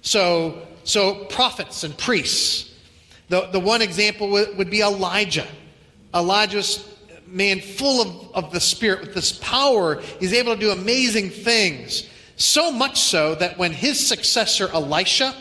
So, 0.01 0.67
so 0.83 1.27
prophets 1.27 1.85
and 1.85 1.97
priests. 1.97 2.75
The, 3.29 3.49
the 3.53 3.61
one 3.61 3.83
example 3.83 4.31
would, 4.31 4.57
would 4.59 4.71
be 4.71 4.81
Elijah. 4.81 5.47
Elijah's 6.15 6.89
man 7.27 7.61
full 7.61 8.03
of, 8.03 8.35
of 8.35 8.53
the 8.53 8.61
Spirit 8.61 9.01
with 9.01 9.15
this 9.15 9.33
power. 9.33 10.01
He's 10.19 10.33
able 10.33 10.55
to 10.55 10.61
do 10.61 10.71
amazing 10.73 11.31
things. 11.31 12.09
So 12.37 12.73
much 12.73 12.99
so 13.01 13.37
that 13.37 13.59
when 13.59 13.73
his 13.73 14.05
successor, 14.05 14.69
Elisha, 14.73 15.35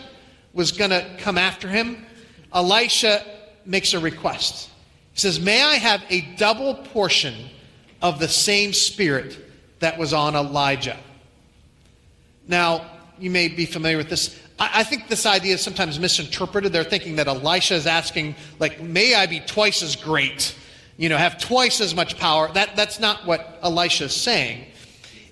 was 0.53 0.71
going 0.71 0.91
to 0.91 1.05
come 1.17 1.37
after 1.37 1.67
him, 1.67 2.05
Elisha 2.53 3.25
makes 3.65 3.93
a 3.93 3.99
request. 3.99 4.69
He 5.13 5.19
says, 5.19 5.39
May 5.39 5.61
I 5.61 5.75
have 5.75 6.03
a 6.09 6.21
double 6.35 6.75
portion 6.75 7.35
of 8.01 8.19
the 8.19 8.27
same 8.27 8.73
spirit 8.73 9.37
that 9.79 9.97
was 9.97 10.13
on 10.13 10.35
Elijah? 10.35 10.97
Now, 12.47 12.89
you 13.19 13.29
may 13.29 13.47
be 13.47 13.65
familiar 13.65 13.97
with 13.97 14.09
this. 14.09 14.39
I, 14.59 14.83
think 14.83 15.07
this 15.07 15.25
idea 15.25 15.55
is 15.55 15.61
sometimes 15.61 15.99
misinterpreted. 15.99 16.71
They're 16.71 16.83
thinking 16.83 17.15
that 17.17 17.27
Elisha 17.27 17.75
is 17.75 17.87
asking, 17.87 18.35
like, 18.59 18.81
may 18.81 19.15
I 19.15 19.25
be 19.25 19.39
twice 19.39 19.81
as 19.81 19.95
great, 19.95 20.55
you 20.97 21.09
know, 21.09 21.17
have 21.17 21.39
twice 21.39 21.81
as 21.81 21.95
much 21.95 22.17
power. 22.17 22.51
That, 22.53 22.75
that's 22.75 22.99
not 22.99 23.25
what 23.25 23.59
Elisha 23.63 24.05
is 24.05 24.15
saying. 24.15 24.65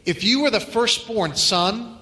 If 0.05 0.23
you 0.23 0.41
were 0.41 0.49
the 0.49 0.59
firstborn 0.59 1.35
son, 1.35 1.97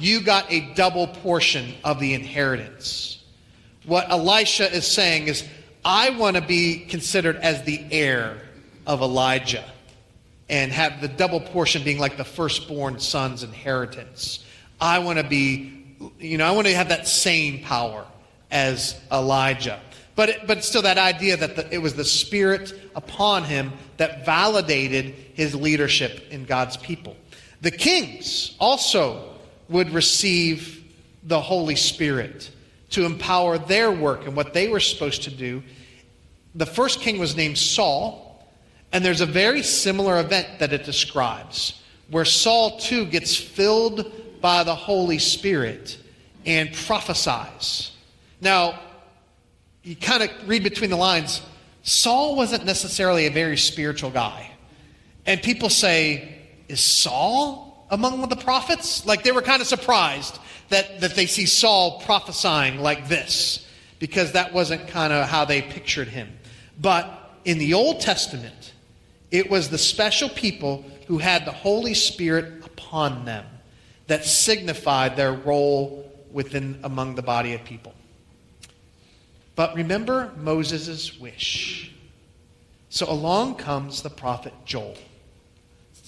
you 0.00 0.20
got 0.20 0.50
a 0.50 0.60
double 0.74 1.06
portion 1.06 1.74
of 1.84 2.00
the 2.00 2.14
inheritance. 2.14 3.22
What 3.84 4.10
Elisha 4.10 4.72
is 4.72 4.86
saying 4.86 5.28
is, 5.28 5.46
I 5.84 6.10
want 6.10 6.36
to 6.36 6.42
be 6.42 6.80
considered 6.80 7.36
as 7.36 7.62
the 7.64 7.84
heir 7.90 8.40
of 8.86 9.02
Elijah 9.02 9.64
and 10.48 10.72
have 10.72 11.00
the 11.00 11.08
double 11.08 11.40
portion 11.40 11.82
being 11.84 11.98
like 11.98 12.16
the 12.16 12.24
firstborn 12.24 12.98
son's 12.98 13.42
inheritance. 13.42 14.44
I 14.80 14.98
want 14.98 15.18
to 15.18 15.24
be, 15.24 15.84
you 16.18 16.38
know, 16.38 16.46
I 16.46 16.50
want 16.50 16.66
to 16.66 16.74
have 16.74 16.88
that 16.88 17.06
same 17.06 17.62
power 17.62 18.04
as 18.50 19.00
Elijah. 19.12 19.80
But, 20.16 20.46
but 20.46 20.64
still, 20.64 20.82
that 20.82 20.98
idea 20.98 21.36
that 21.36 21.56
the, 21.56 21.72
it 21.72 21.78
was 21.78 21.94
the 21.94 22.04
Spirit 22.04 22.74
upon 22.94 23.44
him 23.44 23.72
that 23.96 24.26
validated 24.26 25.14
his 25.34 25.54
leadership 25.54 26.30
in 26.30 26.44
God's 26.44 26.76
people. 26.76 27.16
The 27.62 27.70
kings 27.70 28.56
also 28.58 29.36
would 29.70 29.90
receive 29.92 30.84
the 31.22 31.40
Holy 31.40 31.76
Spirit 31.76 32.50
to 32.90 33.06
empower 33.06 33.56
their 33.56 33.90
work 33.90 34.26
and 34.26 34.36
what 34.36 34.52
they 34.52 34.68
were 34.68 34.80
supposed 34.80 35.22
to 35.22 35.30
do. 35.30 35.62
The 36.54 36.66
first 36.66 37.00
king 37.00 37.18
was 37.18 37.36
named 37.36 37.56
Saul, 37.56 38.44
and 38.92 39.04
there's 39.04 39.20
a 39.20 39.26
very 39.26 39.62
similar 39.62 40.18
event 40.20 40.58
that 40.58 40.72
it 40.72 40.84
describes 40.84 41.80
where 42.10 42.24
Saul 42.24 42.78
too 42.78 43.04
gets 43.06 43.36
filled 43.36 44.40
by 44.40 44.64
the 44.64 44.74
Holy 44.74 45.18
Spirit 45.18 45.96
and 46.44 46.72
prophesies. 46.72 47.92
Now, 48.40 48.80
you 49.84 49.94
kind 49.94 50.24
of 50.24 50.48
read 50.48 50.64
between 50.64 50.90
the 50.90 50.96
lines. 50.96 51.40
Saul 51.82 52.34
wasn't 52.34 52.64
necessarily 52.64 53.26
a 53.26 53.30
very 53.30 53.56
spiritual 53.56 54.10
guy. 54.10 54.50
And 55.24 55.40
people 55.40 55.70
say, 55.70 56.38
Is 56.68 56.80
Saul 56.80 57.69
among 57.90 58.28
the 58.28 58.36
prophets? 58.36 59.04
Like 59.04 59.22
they 59.22 59.32
were 59.32 59.42
kind 59.42 59.60
of 59.60 59.68
surprised 59.68 60.38
that, 60.68 61.00
that 61.00 61.14
they 61.14 61.26
see 61.26 61.46
Saul 61.46 62.00
prophesying 62.00 62.80
like 62.80 63.08
this, 63.08 63.66
because 63.98 64.32
that 64.32 64.52
wasn't 64.52 64.88
kind 64.88 65.12
of 65.12 65.28
how 65.28 65.44
they 65.44 65.62
pictured 65.62 66.08
him. 66.08 66.38
But 66.80 67.36
in 67.44 67.58
the 67.58 67.74
Old 67.74 68.00
Testament, 68.00 68.72
it 69.30 69.50
was 69.50 69.68
the 69.68 69.78
special 69.78 70.28
people 70.28 70.84
who 71.06 71.18
had 71.18 71.44
the 71.44 71.52
Holy 71.52 71.94
Spirit 71.94 72.64
upon 72.64 73.24
them 73.24 73.44
that 74.06 74.24
signified 74.24 75.16
their 75.16 75.32
role 75.32 76.10
within 76.32 76.80
among 76.82 77.14
the 77.14 77.22
body 77.22 77.54
of 77.54 77.64
people. 77.64 77.94
But 79.56 79.74
remember 79.74 80.32
Moses' 80.36 81.18
wish. 81.18 81.92
So 82.88 83.10
along 83.10 83.56
comes 83.56 84.02
the 84.02 84.10
prophet 84.10 84.52
Joel. 84.64 84.96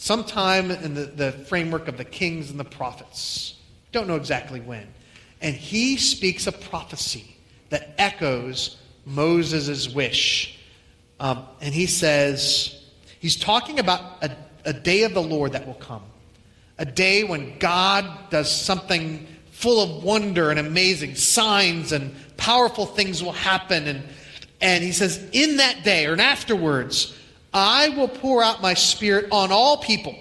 Sometime 0.03 0.73
in 0.73 0.95
the, 0.95 1.05
the 1.05 1.31
framework 1.31 1.87
of 1.87 1.97
the 1.97 2.05
kings 2.05 2.51
and 2.51 2.59
the 2.59 2.65
prophets. 2.65 3.55
Don't 3.93 4.09
know 4.09 4.17
exactly 4.17 4.61
when. 4.61 4.89
And 5.41 5.55
he 5.55 5.97
speaks 5.97 6.49
a 6.49 6.51
prophecy 6.51 7.37
that 7.69 7.95
echoes 7.99 8.79
Moses' 9.07 9.95
wish. 9.95 10.59
Um, 11.21 11.47
and 11.61 11.73
he 11.73 11.87
says, 11.87 12.83
he's 13.21 13.37
talking 13.37 13.79
about 13.79 14.25
a, 14.25 14.37
a 14.65 14.73
day 14.73 15.05
of 15.05 15.15
the 15.15 15.23
Lord 15.23 15.53
that 15.53 15.69
will 15.69 15.75
come. 15.75 16.03
A 16.79 16.85
day 16.85 17.23
when 17.23 17.57
God 17.61 18.29
does 18.29 18.51
something 18.51 19.25
full 19.53 19.81
of 19.81 20.03
wonder 20.03 20.51
and 20.51 20.59
amazing 20.59 21.15
signs 21.15 21.93
and 21.93 22.13
powerful 22.37 22.87
things 22.87 23.23
will 23.23 23.31
happen. 23.31 23.87
And, 23.87 24.03
and 24.61 24.83
he 24.83 24.91
says, 24.91 25.25
In 25.33 25.59
that 25.59 25.85
day, 25.85 26.07
or 26.07 26.21
afterwards, 26.21 27.17
I 27.53 27.91
will 27.91 28.09
pour 28.09 28.43
out 28.43 28.63
my 28.63 28.75
spirit 28.75 29.29
on 29.31 29.53
all 29.53 29.77
people. 29.77 30.17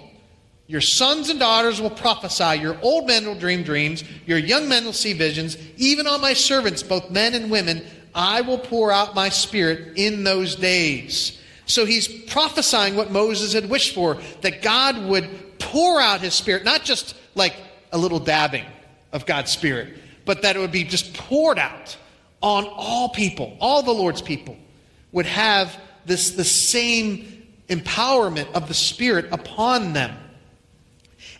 Your 0.67 0.81
sons 0.81 1.29
and 1.29 1.39
daughters 1.39 1.81
will 1.81 1.89
prophesy. 1.89 2.59
Your 2.59 2.77
old 2.81 3.07
men 3.07 3.25
will 3.25 3.35
dream 3.35 3.63
dreams. 3.63 4.03
Your 4.25 4.37
young 4.37 4.69
men 4.69 4.85
will 4.85 4.93
see 4.93 5.13
visions. 5.13 5.57
Even 5.77 6.07
on 6.07 6.21
my 6.21 6.33
servants, 6.33 6.81
both 6.81 7.09
men 7.09 7.33
and 7.33 7.51
women, 7.51 7.85
I 8.15 8.41
will 8.41 8.57
pour 8.57 8.91
out 8.91 9.15
my 9.15 9.29
spirit 9.29 9.97
in 9.97 10.23
those 10.23 10.55
days. 10.55 11.39
So 11.65 11.85
he's 11.85 12.07
prophesying 12.07 12.95
what 12.95 13.11
Moses 13.11 13.53
had 13.53 13.69
wished 13.69 13.93
for 13.93 14.17
that 14.41 14.61
God 14.61 15.05
would 15.05 15.59
pour 15.59 16.01
out 16.01 16.21
his 16.21 16.33
spirit, 16.33 16.63
not 16.63 16.83
just 16.83 17.15
like 17.35 17.55
a 17.91 17.97
little 17.97 18.19
dabbing 18.19 18.65
of 19.11 19.25
God's 19.25 19.51
spirit, 19.51 19.97
but 20.25 20.41
that 20.41 20.55
it 20.55 20.59
would 20.59 20.71
be 20.71 20.83
just 20.83 21.13
poured 21.13 21.59
out 21.59 21.97
on 22.41 22.65
all 22.65 23.09
people, 23.09 23.55
all 23.59 23.83
the 23.83 23.91
Lord's 23.91 24.21
people 24.21 24.57
would 25.11 25.25
have 25.25 25.77
this 26.05 26.31
the 26.31 26.43
same 26.43 27.47
empowerment 27.67 28.51
of 28.53 28.67
the 28.67 28.73
Spirit 28.73 29.27
upon 29.31 29.93
them. 29.93 30.15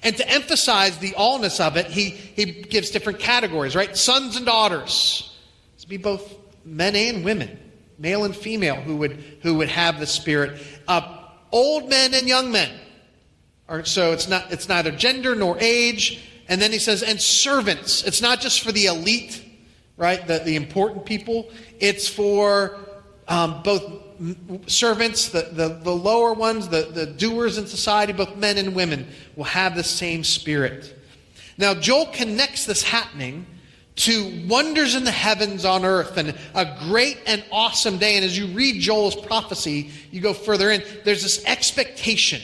And 0.04 0.18
to 0.18 0.28
emphasize 0.30 0.98
the 0.98 1.12
allness 1.12 1.60
of 1.60 1.78
it, 1.78 1.88
he, 1.88 2.10
he 2.10 2.46
gives 2.46 2.90
different 2.90 3.20
categories, 3.20 3.76
right? 3.76 3.96
Sons 3.96 4.36
and 4.36 4.46
daughters. 4.46 5.38
To 5.80 5.88
be 5.88 5.98
both 5.98 6.36
men 6.66 6.96
and 6.96 7.24
women, 7.24 7.58
male 7.98 8.24
and 8.24 8.36
female, 8.36 8.76
who 8.76 8.98
would, 8.98 9.24
who 9.42 9.56
would 9.56 9.70
have 9.70 10.00
the 10.00 10.08
Spirit. 10.08 10.62
Uh, 10.88 11.20
old 11.52 11.90
men 11.90 12.14
and 12.14 12.28
young 12.28 12.52
men. 12.52 12.72
Or, 13.68 13.86
so 13.86 14.12
it's, 14.12 14.28
not, 14.28 14.52
it's 14.52 14.68
neither 14.68 14.92
gender 14.92 15.36
nor 15.36 15.58
age. 15.60 16.28
And 16.48 16.62
then 16.62 16.72
he 16.72 16.80
says, 16.80 17.04
and 17.04 17.22
servants. 17.22 18.04
It's 18.04 18.22
not 18.22 18.42
just 18.42 18.62
for 18.62 18.72
the 18.72 18.88
elite 18.88 19.46
right? 20.02 20.26
The, 20.26 20.40
the 20.40 20.56
important 20.56 21.06
people. 21.06 21.50
It's 21.80 22.08
for 22.08 22.80
um, 23.28 23.62
both 23.62 24.11
servants, 24.68 25.30
the, 25.30 25.50
the, 25.52 25.80
the 25.84 25.92
lower 25.92 26.34
ones, 26.34 26.68
the, 26.70 26.84
the 26.94 27.06
doers 27.06 27.58
in 27.58 27.68
society, 27.68 28.14
both 28.14 28.36
men 28.36 28.58
and 28.58 28.76
women 28.76 29.08
will 29.36 29.46
have 29.46 29.76
the 29.76 29.84
same 29.84 30.24
spirit. 30.24 30.96
Now, 31.58 31.74
Joel 31.74 32.08
connects 32.08 32.66
this 32.66 32.84
happening 32.84 33.46
to 33.98 34.48
wonders 34.48 34.96
in 34.96 35.04
the 35.04 35.12
heavens 35.12 35.66
on 35.66 35.86
earth 35.86 36.18
and 36.18 36.36
a 36.56 36.78
great 36.88 37.20
and 37.28 37.44
awesome 37.52 37.98
day. 37.98 38.16
And 38.16 38.26
as 38.26 38.38
you 38.38 38.48
read 38.48 38.82
Joel's 38.82 39.16
prophecy, 39.16 39.92
you 40.12 40.22
go 40.22 40.34
further 40.34 40.72
in, 40.72 40.84
there's 41.04 41.22
this 41.22 41.44
expectation 41.46 42.42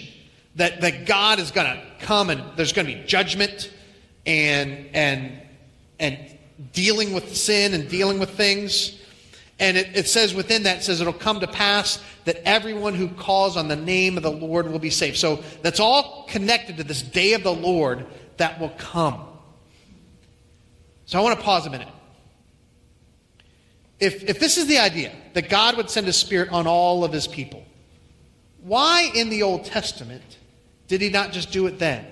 that, 0.56 0.82
that 0.82 1.06
God 1.06 1.40
is 1.40 1.52
going 1.52 1.68
to 1.68 1.82
come 2.00 2.30
and 2.30 2.44
there's 2.58 2.74
going 2.74 2.88
to 2.88 2.94
be 2.94 3.04
judgment 3.06 3.72
and, 4.26 4.90
and, 4.94 5.32
and 6.00 6.18
dealing 6.74 7.14
with 7.14 7.36
sin 7.36 7.74
and 7.74 7.90
dealing 7.90 8.20
with 8.20 8.32
things. 8.32 9.00
And 9.60 9.76
it, 9.76 9.96
it, 9.96 10.08
says 10.08 10.36
within 10.36 10.64
that, 10.64 10.78
it 10.78 10.84
says 10.84 11.02
it'll 11.02 11.14
come 11.14 11.40
to 11.40 11.48
pass 11.48 12.04
that 12.26 12.38
everyone 12.48 12.94
who 12.94 13.08
calls 13.08 13.58
on 13.58 13.68
the 13.68 13.76
name 13.76 14.16
of 14.16 14.24
the 14.24 14.32
Lord 14.32 14.70
will 14.70 14.78
be 14.78 14.92
saved. 14.92 15.18
So 15.18 15.44
that's 15.64 15.80
all 15.80 16.26
connected 16.30 16.78
to 16.78 16.84
this 16.84 17.02
day 17.02 17.34
of 17.34 17.44
the 17.44 17.54
Lord 17.54 18.06
that 18.38 18.60
will 18.60 18.74
come. 18.78 19.26
So 21.06 21.18
I 21.18 21.24
want 21.24 21.40
to 21.40 21.44
pause 21.44 21.66
a 21.66 21.72
minute. 21.72 21.88
If, 24.00 24.24
if 24.24 24.40
this 24.40 24.58
is 24.58 24.68
the 24.68 24.78
idea 24.78 25.16
that 25.34 25.50
God 25.50 25.76
would 25.78 25.90
send 25.90 26.08
a 26.08 26.14
spirit 26.14 26.50
on 26.50 26.68
all 26.68 27.04
of 27.04 27.12
his 27.12 27.28
people, 27.28 27.66
why 28.62 29.10
in 29.16 29.30
the 29.30 29.42
Old 29.44 29.66
Testament 29.66 30.38
did 30.88 31.02
he 31.02 31.10
not 31.10 31.32
just 31.32 31.52
do 31.52 31.66
it 31.68 31.80
then? 31.80 32.06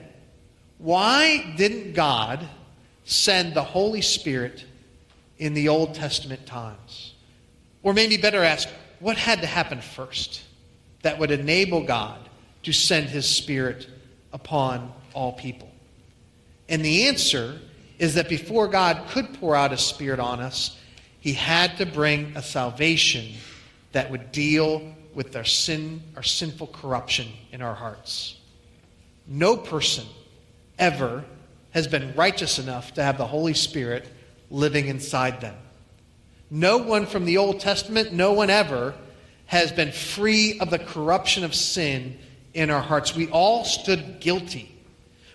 Why 0.78 1.54
didn't 1.58 1.94
God 1.94 2.48
send 3.04 3.54
the 3.54 3.64
Holy 3.64 4.02
Spirit 4.02 4.66
in 5.38 5.54
the 5.54 5.70
Old 5.70 5.94
Testament 5.94 6.46
times? 6.46 7.15
Or 7.86 7.94
maybe 7.94 8.18
better 8.18 8.44
ask, 8.44 8.68
what 9.00 9.16
had 9.16 9.42
to 9.42 9.48
happen 9.48 9.80
first 9.80 10.42
that 11.04 11.20
would 11.20 11.30
enable 11.30 11.84
God 11.84 12.18
to 12.64 12.74
send 12.74 13.10
his 13.10 13.30
Spirit 13.30 13.88
upon 14.34 14.92
all 15.14 15.34
people? 15.34 15.72
And 16.68 16.84
the 16.84 17.08
answer 17.08 17.60
is 18.00 18.16
that 18.16 18.28
before 18.28 18.68
God 18.68 19.08
could 19.10 19.36
pour 19.36 19.56
out 19.56 19.70
his 19.70 19.82
Spirit 19.82 20.20
on 20.20 20.40
us, 20.40 20.78
he 21.20 21.34
had 21.34 21.78
to 21.78 21.86
bring 21.86 22.36
a 22.36 22.42
salvation 22.42 23.36
that 23.92 24.10
would 24.10 24.32
deal 24.32 24.96
with 25.14 25.36
our 25.36 25.46
sin, 25.46 26.02
our 26.16 26.24
sinful 26.24 26.68
corruption 26.68 27.28
in 27.52 27.62
our 27.62 27.76
hearts. 27.76 28.36
No 29.28 29.56
person 29.56 30.06
ever 30.80 31.24
has 31.70 31.88
been 31.88 32.16
righteous 32.16 32.58
enough 32.58 32.96
to 32.96 33.04
have 33.04 33.20
the 33.20 33.28
Holy 33.28 33.54
Spirit 33.54 34.08
living 34.50 34.88
inside 34.88 35.40
them. 35.40 35.56
No 36.50 36.78
one 36.78 37.06
from 37.06 37.26
the 37.26 37.38
Old 37.38 37.60
Testament, 37.60 38.14
no 38.14 38.34
one 38.34 38.50
ever, 38.50 38.94
has 39.48 39.72
been 39.72 39.92
free 39.92 40.60
of 40.60 40.70
the 40.70 40.80
corruption 40.80 41.44
of 41.44 41.54
sin 41.54 42.18
in 42.54 42.70
our 42.70 42.82
hearts. 42.82 43.16
We 43.16 43.28
all 43.30 43.66
stood 43.66 44.20
guilty. 44.20 44.72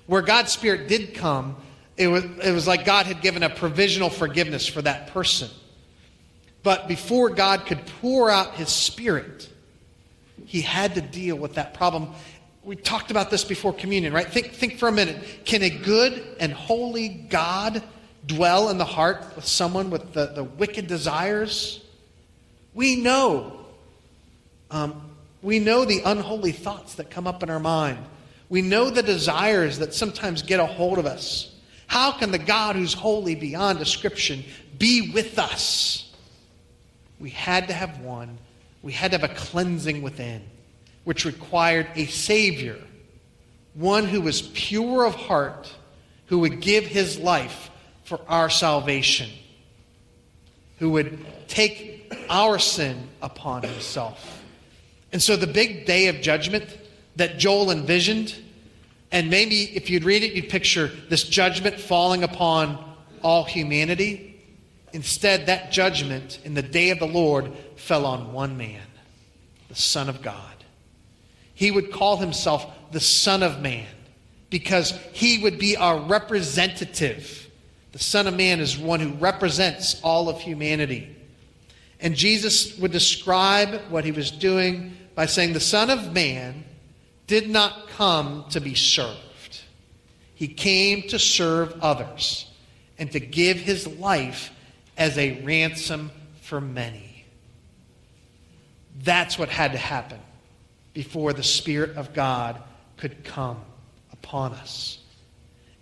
Where 0.07 0.23
God's 0.23 0.53
Spirit 0.53 0.89
did 0.89 1.15
come, 1.15 1.57
it 1.97 2.09
was, 2.09 2.25
it 2.25 2.53
was 2.53 2.67
like 2.67 2.85
God 2.85 3.07
had 3.07 3.21
given 3.21 3.43
a 3.43 3.51
provisional 3.51 4.11
forgiveness 4.11 4.67
for 4.67 4.83
that 4.83 5.09
person. 5.09 5.51
But 6.63 6.89
before 6.89 7.31
God 7.31 7.67
could 7.67 7.85
pour 8.01 8.31
out 8.31 8.55
His 8.55 8.69
Spirit, 8.69 9.49
He 10.47 10.61
had 10.61 10.95
to 10.95 11.01
deal 11.01 11.37
with 11.37 11.55
that 11.55 11.75
problem 11.75 12.15
we 12.63 12.77
talked 12.77 13.11
about 13.11 13.31
this 13.31 13.45
before 13.45 13.73
communion, 13.73 14.13
right? 14.13 14.27
Think, 14.27 14.53
think 14.53 14.79
for 14.79 14.89
a 14.89 14.93
minute. 14.93 15.45
Can 15.45 15.63
a 15.63 15.71
good 15.71 16.37
and 16.39 16.53
holy 16.53 17.09
God 17.09 17.83
dwell 18.27 18.69
in 18.69 18.79
the 18.79 18.85
heart 18.85 19.25
of 19.37 19.45
someone 19.45 19.91
with 19.91 20.13
the, 20.13 20.27
the 20.27 20.45
wicked 20.45 20.87
desires? 20.87 21.83
We 22.75 22.97
know. 22.97 23.65
Um, 24.71 25.11
we 25.43 25.59
know 25.59 25.85
the 25.85 26.03
unholy 26.05 26.53
thoughts 26.53 26.95
that 26.97 27.11
come 27.11 27.27
up 27.27 27.43
in 27.43 27.51
our 27.51 27.61
mind. 27.61 27.99
We 28.49 28.63
know 28.63 28.91
the 28.91 29.03
desires 29.03 29.79
that 29.79 29.95
sometimes 29.95 30.43
get 30.43 30.61
a 30.61 30.67
hold 30.67 30.99
of 30.99 31.07
us. 31.07 31.55
How 31.87 32.13
can 32.13 32.31
the 32.31 32.39
God 32.39 32.77
who's 32.77 32.95
holy 32.95 33.35
beyond 33.35 33.79
description 33.79 34.45
be 34.79 35.11
with 35.13 35.39
us? 35.39 36.11
we 37.21 37.31
had 37.31 37.69
to 37.69 37.75
have 37.75 38.01
one. 38.01 38.39
We 38.83 38.93
had 38.93 39.13
to 39.13 39.19
have 39.19 39.31
a 39.31 39.35
cleansing 39.35 40.01
within, 40.03 40.43
which 41.05 41.27
required 41.27 41.87
a 41.95 42.07
Savior, 42.07 42.79
one 43.75 44.07
who 44.07 44.23
was 44.23 44.43
pure 44.43 45.05
of 45.05 45.15
heart, 45.15 45.73
who 46.27 46.39
would 46.41 46.61
give 46.61 46.87
his 46.87 47.19
life 47.19 47.70
for 48.11 48.21
our 48.27 48.51
salvation, 48.51 49.31
who 50.81 50.91
would 50.91 51.25
take 51.47 52.13
our 52.29 52.59
sin 52.59 53.09
upon 53.23 53.63
himself. 53.63 54.43
And 55.13 55.23
so 55.23 55.37
the 55.37 55.47
big 55.47 55.87
day 55.87 56.09
of 56.09 56.21
judgment 56.21 56.77
that 57.15 57.39
Joel 57.39 57.71
envisioned, 57.71 58.35
and 59.13 59.31
maybe 59.31 59.77
if 59.77 59.89
you'd 59.89 60.03
read 60.03 60.25
it, 60.25 60.33
you'd 60.33 60.49
picture 60.49 60.91
this 61.09 61.23
judgment 61.23 61.79
falling 61.79 62.25
upon 62.25 62.97
all 63.23 63.45
humanity. 63.45 64.43
Instead, 64.93 65.47
that 65.47 65.71
judgment 65.71 66.41
in 66.43 66.55
the 66.55 66.63
day 66.63 66.91
of 66.91 66.99
the 66.99 67.07
Lord 67.07 67.53
fell 67.77 68.05
on 68.07 68.33
one 68.33 68.57
man, 68.57 68.83
the 69.69 69.77
Son 69.77 70.09
of 70.09 70.21
God. 70.21 70.65
He 71.55 71.71
would 71.71 71.93
call 71.93 72.17
himself 72.17 72.67
the 72.91 72.99
Son 72.99 73.45
of 73.45 73.61
Man 73.61 73.87
because 74.51 74.99
he 75.13 75.39
would 75.39 75.61
be 75.61 75.77
our 75.77 76.01
representative. 76.01 77.40
The 77.93 77.99
Son 77.99 78.27
of 78.27 78.37
Man 78.37 78.61
is 78.61 78.79
one 78.79 79.01
who 79.01 79.13
represents 79.15 80.01
all 80.03 80.29
of 80.29 80.41
humanity. 80.41 81.17
And 81.99 82.15
Jesus 82.15 82.79
would 82.79 82.93
describe 82.93 83.81
what 83.91 84.05
he 84.05 84.13
was 84.13 84.31
doing 84.31 84.97
by 85.15 85.27
saying, 85.27 85.53
The 85.53 85.61
Son 85.61 85.91
of 85.91 86.13
Man 86.13 86.65
did 87.27 87.51
not 87.51 87.89
come 87.89 88.45
to 88.51 88.61
be 88.61 88.75
served, 88.75 89.61
he 90.35 90.49
came 90.49 91.03
to 91.09 91.19
serve 91.19 91.75
others 91.83 92.51
and 92.99 93.11
to 93.13 93.21
give 93.21 93.59
his 93.59 93.87
life 93.87 94.53
as 94.97 95.17
a 95.19 95.43
ransom 95.43 96.11
for 96.43 96.61
many. 96.61 97.25
That's 99.03 99.39
what 99.39 99.49
had 99.49 99.73
to 99.73 99.79
happen 99.79 100.19
before 100.93 101.33
the 101.33 101.43
Spirit 101.43 101.97
of 101.97 102.13
God 102.13 102.63
could 102.97 103.25
come 103.25 103.61
upon 104.13 104.53
us. 104.53 105.00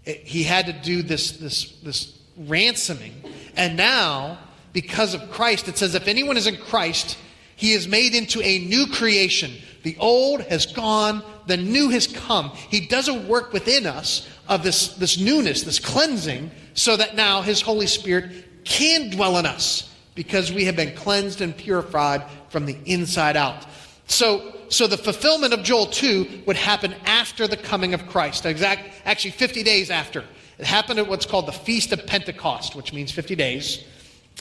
He 0.08 0.42
had 0.42 0.66
to 0.66 0.72
do 0.72 1.02
this, 1.02 1.32
this, 1.32 1.72
this 1.82 2.18
ransoming. 2.36 3.12
And 3.56 3.76
now, 3.76 4.38
because 4.72 5.14
of 5.14 5.30
Christ, 5.30 5.68
it 5.68 5.76
says, 5.76 5.94
if 5.94 6.08
anyone 6.08 6.36
is 6.36 6.46
in 6.46 6.56
Christ, 6.56 7.18
he 7.56 7.72
is 7.72 7.88
made 7.88 8.14
into 8.14 8.40
a 8.40 8.60
new 8.60 8.86
creation. 8.86 9.52
The 9.82 9.96
old 9.98 10.42
has 10.42 10.66
gone, 10.66 11.22
the 11.46 11.56
new 11.56 11.90
has 11.90 12.06
come. 12.06 12.50
He 12.70 12.86
does 12.86 13.08
a 13.08 13.14
work 13.14 13.52
within 13.52 13.86
us 13.86 14.28
of 14.48 14.62
this, 14.62 14.94
this 14.94 15.18
newness, 15.18 15.62
this 15.62 15.78
cleansing, 15.78 16.50
so 16.74 16.96
that 16.96 17.16
now 17.16 17.42
his 17.42 17.60
Holy 17.60 17.86
Spirit 17.86 18.64
can 18.64 19.10
dwell 19.10 19.38
in 19.38 19.46
us 19.46 19.94
because 20.14 20.52
we 20.52 20.64
have 20.64 20.76
been 20.76 20.94
cleansed 20.94 21.40
and 21.40 21.56
purified 21.56 22.24
from 22.48 22.66
the 22.66 22.76
inside 22.86 23.36
out. 23.36 23.66
So, 24.08 24.54
so 24.68 24.86
the 24.86 24.98
fulfillment 24.98 25.52
of 25.52 25.62
Joel 25.62 25.86
2 25.86 26.42
would 26.46 26.56
happen 26.56 26.94
after 27.04 27.46
the 27.46 27.56
coming 27.56 27.94
of 27.94 28.08
Christ. 28.08 28.44
Exact, 28.46 28.90
actually, 29.04 29.32
50 29.32 29.62
days 29.62 29.90
after. 29.90 30.24
It 30.58 30.66
happened 30.66 30.98
at 30.98 31.06
what's 31.06 31.26
called 31.26 31.46
the 31.46 31.52
Feast 31.52 31.92
of 31.92 32.04
Pentecost, 32.06 32.74
which 32.74 32.92
means 32.92 33.12
50 33.12 33.36
days, 33.36 33.84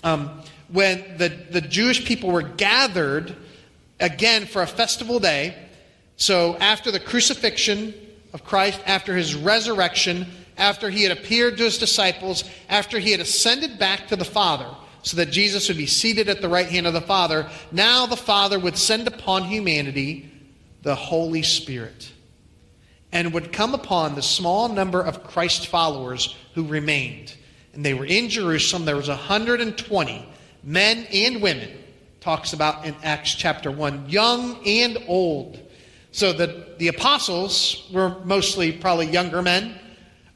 um, 0.03 0.41
when 0.69 1.17
the, 1.17 1.29
the 1.51 1.61
Jewish 1.61 2.05
people 2.05 2.31
were 2.31 2.41
gathered 2.41 3.35
again 3.99 4.45
for 4.45 4.61
a 4.61 4.67
festival 4.67 5.19
day. 5.19 5.55
So 6.15 6.55
after 6.57 6.89
the 6.89 6.99
crucifixion 6.99 7.93
of 8.33 8.43
Christ, 8.43 8.79
after 8.85 9.15
his 9.15 9.35
resurrection, 9.35 10.27
after 10.57 10.89
he 10.89 11.03
had 11.03 11.15
appeared 11.15 11.57
to 11.57 11.65
his 11.65 11.77
disciples, 11.77 12.43
after 12.69 12.99
he 12.99 13.11
had 13.11 13.19
ascended 13.19 13.77
back 13.77 14.07
to 14.07 14.15
the 14.15 14.25
Father, 14.25 14.69
so 15.07 15.17
that 15.17 15.31
Jesus 15.31 15.69
would 15.69 15.77
be 15.77 15.85
seated 15.85 16.27
at 16.27 16.41
the 16.41 16.49
right 16.49 16.67
hand 16.67 16.85
of 16.85 16.91
the 16.91 16.99
Father, 16.99 17.49
now 17.71 18.05
the 18.05 18.17
Father 18.17 18.59
would 18.59 18.77
send 18.77 19.07
upon 19.07 19.43
humanity 19.43 20.29
the 20.81 20.95
Holy 20.95 21.43
Spirit 21.43 22.11
and 23.13 23.33
would 23.33 23.53
come 23.53 23.73
upon 23.73 24.15
the 24.15 24.21
small 24.21 24.67
number 24.67 25.01
of 25.01 25.23
Christ 25.23 25.67
followers 25.67 26.35
who 26.55 26.67
remained. 26.67 27.33
And 27.73 27.85
they 27.85 27.93
were 27.93 28.05
in 28.05 28.27
Jerusalem. 28.27 28.83
There 28.83 28.97
was 28.97 29.07
120 29.07 30.29
men 30.63 31.07
and 31.13 31.41
women, 31.41 31.71
talks 32.19 32.51
about 32.51 32.85
in 32.85 32.93
Acts 33.01 33.33
chapter 33.33 33.71
1, 33.71 34.09
young 34.09 34.59
and 34.65 34.97
old. 35.07 35.57
So 36.11 36.33
the, 36.33 36.75
the 36.79 36.89
apostles 36.89 37.89
were 37.93 38.19
mostly 38.25 38.73
probably 38.73 39.07
younger 39.07 39.41
men. 39.41 39.79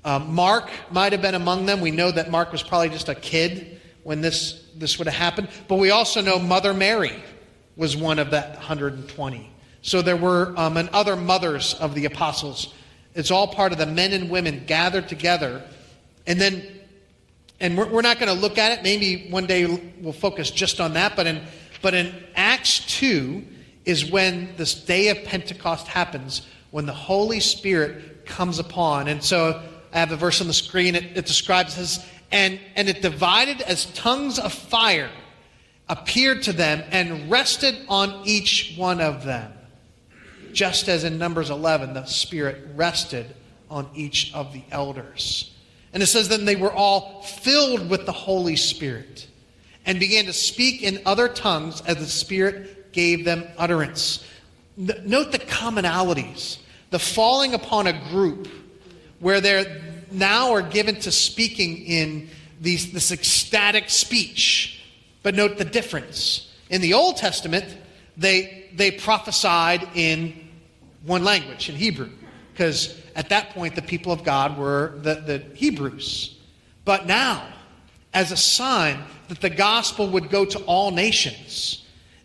Uh, 0.06 0.20
Mark 0.20 0.70
might 0.92 1.12
have 1.12 1.22
been 1.22 1.36
among 1.36 1.66
them. 1.66 1.82
We 1.82 1.92
know 1.92 2.10
that 2.12 2.32
Mark 2.32 2.54
was 2.54 2.64
probably 2.64 2.90
just 2.90 3.10
a 3.10 3.16
kid 3.16 3.82
when 4.04 4.22
this, 4.22 4.61
this 4.76 4.98
would 4.98 5.08
have 5.08 5.16
happened. 5.16 5.50
But 5.68 5.76
we 5.76 5.92
also 5.92 6.22
know 6.22 6.40
Mother 6.40 6.74
Mary 6.74 7.22
was 7.76 7.96
one 7.96 8.20
of 8.20 8.32
that 8.32 8.56
120. 8.56 9.52
So 9.82 10.02
there 10.02 10.18
were 10.18 10.54
um, 10.58 10.78
and 10.78 10.90
other 10.90 11.16
mothers 11.16 11.74
of 11.76 11.96
the 11.96 12.06
apostles. 12.06 12.74
It's 13.16 13.32
all 13.32 13.48
part 13.48 13.72
of 13.72 13.78
the 13.78 13.86
men 13.86 14.14
and 14.14 14.30
women 14.30 14.64
gathered 14.66 15.08
together. 15.08 15.64
And 16.28 16.40
then, 16.40 16.64
and 17.60 17.78
we're, 17.78 17.88
we're 17.88 18.02
not 18.02 18.20
going 18.20 18.34
to 18.34 18.40
look 18.40 18.58
at 18.58 18.78
it. 18.78 18.84
Maybe 18.84 19.28
one 19.30 19.48
day 19.48 19.66
we'll 20.00 20.14
focus 20.14 20.52
just 20.52 20.80
on 20.80 20.94
that. 20.94 21.16
But 21.16 21.28
in, 21.28 21.42
but 21.82 21.94
in 21.94 22.14
Acts 22.36 22.86
2 23.00 23.44
is 23.86 24.10
when 24.12 24.56
this 24.58 24.76
day 24.76 25.10
of 25.10 25.24
Pentecost 25.24 25.88
happens, 25.88 26.48
when 26.70 26.86
the 26.86 26.94
Holy 26.94 27.40
Spirit 27.40 28.26
comes 28.26 28.60
upon. 28.60 29.08
And 29.08 29.24
so 29.24 29.62
I 29.92 30.00
have 30.00 30.10
the 30.10 30.16
verse 30.16 30.42
on 30.42 30.48
the 30.48 30.54
screen. 30.54 30.96
It, 30.96 31.18
it 31.18 31.26
describes 31.26 31.78
as, 31.78 32.06
and, 32.32 32.60
and 32.76 32.88
it 32.89 33.02
divided 33.02 33.62
as 33.62 33.86
tongues 33.94 34.39
of 34.39 34.54
fire 34.54 35.12
appeared 35.89 36.44
to 36.44 36.54
them 36.54 36.84
and 36.91 37.30
rested 37.30 37.76
on 37.89 38.26
each 38.26 38.76
one 38.78 39.02
of 39.02 39.26
them. 39.26 39.52
Just 40.54 40.88
as 40.88 41.04
in 41.04 41.17
Numbers 41.17 41.50
11, 41.50 41.94
the 41.94 42.06
Spirit 42.06 42.67
rested 42.76 43.36
on 43.70 43.89
each 43.94 44.34
of 44.34 44.54
the 44.54 44.63
elders. 44.72 45.52
And 45.94 46.02
it 46.02 46.08
says, 46.08 46.30
then 46.30 46.46
they 46.46 46.56
were 46.56 46.72
all 46.72 47.22
filled 47.24 47.89
with 47.89 48.06
the 48.06 48.12
Holy 48.12 48.56
Spirit 48.56 49.28
and 49.86 50.00
began 50.00 50.26
to 50.26 50.34
speak 50.34 50.84
in 50.84 51.02
other 51.06 51.28
tongues 51.28 51.82
as 51.82 51.98
the 51.98 52.06
Spirit 52.06 52.94
gave 52.94 53.26
them 53.26 53.44
utterance. 53.58 54.26
Note 54.78 55.32
the 55.32 55.39
commonalities, 55.39 56.60
the 56.91 57.00
falling 57.00 57.54
upon 57.54 57.88
a 57.88 58.10
group 58.10 58.48
where 59.20 59.41
they're 59.41 59.82
now 60.12 60.52
are 60.52 60.62
given 60.62 60.95
to 61.02 61.12
speaking 61.12 61.78
in 61.78 62.30
these, 62.60 62.91
this 62.91 63.12
ecstatic 63.12 63.89
speech. 63.89 64.82
But 65.24 65.36
note 65.36 65.58
the 65.58 65.65
difference. 65.65 66.54
In 66.69 66.82
the 66.82 66.93
Old 66.93 67.17
Testament, 67.17 67.65
they, 68.17 68.69
they 68.76 68.91
prophesied 68.91 69.88
in 69.95 70.50
one 71.04 71.24
language, 71.24 71.69
in 71.69 71.76
Hebrew, 71.76 72.10
because 72.54 73.00
at 73.15 73.30
that 73.30 73.52
point 73.52 73.76
the 73.76 73.82
people 73.82 74.12
of 74.12 74.24
God 74.24 74.58
were 74.58 74.93
the, 74.97 75.15
the 75.15 75.43
Hebrews. 75.56 76.38
But 76.86 77.08
now, 77.08 77.47
as 78.13 78.32
a 78.32 78.38
sign 78.38 79.04
that 79.28 79.41
the 79.41 79.50
gospel 79.50 80.08
would 80.10 80.30
go 80.30 80.45
to 80.45 80.60
all 80.65 80.91
nations, 80.91 81.81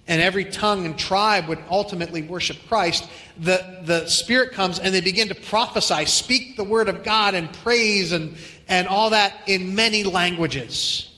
and 0.08 0.22
every 0.22 0.44
tongue 0.44 0.86
and 0.86 0.96
tribe 0.96 1.48
would 1.48 1.58
ultimately 1.68 2.22
worship 2.22 2.56
Christ, 2.68 3.08
the, 3.38 3.80
the 3.84 4.06
Spirit 4.06 4.52
comes 4.52 4.78
and 4.78 4.94
they 4.94 5.00
begin 5.00 5.28
to 5.28 5.34
prophesy, 5.34 6.06
speak 6.06 6.56
the 6.56 6.64
word 6.64 6.88
of 6.88 7.02
God 7.02 7.34
and 7.34 7.52
praise 7.52 8.12
and, 8.12 8.36
and 8.68 8.86
all 8.86 9.10
that 9.10 9.34
in 9.46 9.74
many 9.74 10.04
languages. 10.04 11.12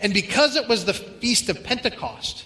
And 0.00 0.14
because 0.14 0.56
it 0.56 0.68
was 0.68 0.84
the 0.84 0.94
Feast 0.94 1.48
of 1.48 1.62
Pentecost, 1.64 2.44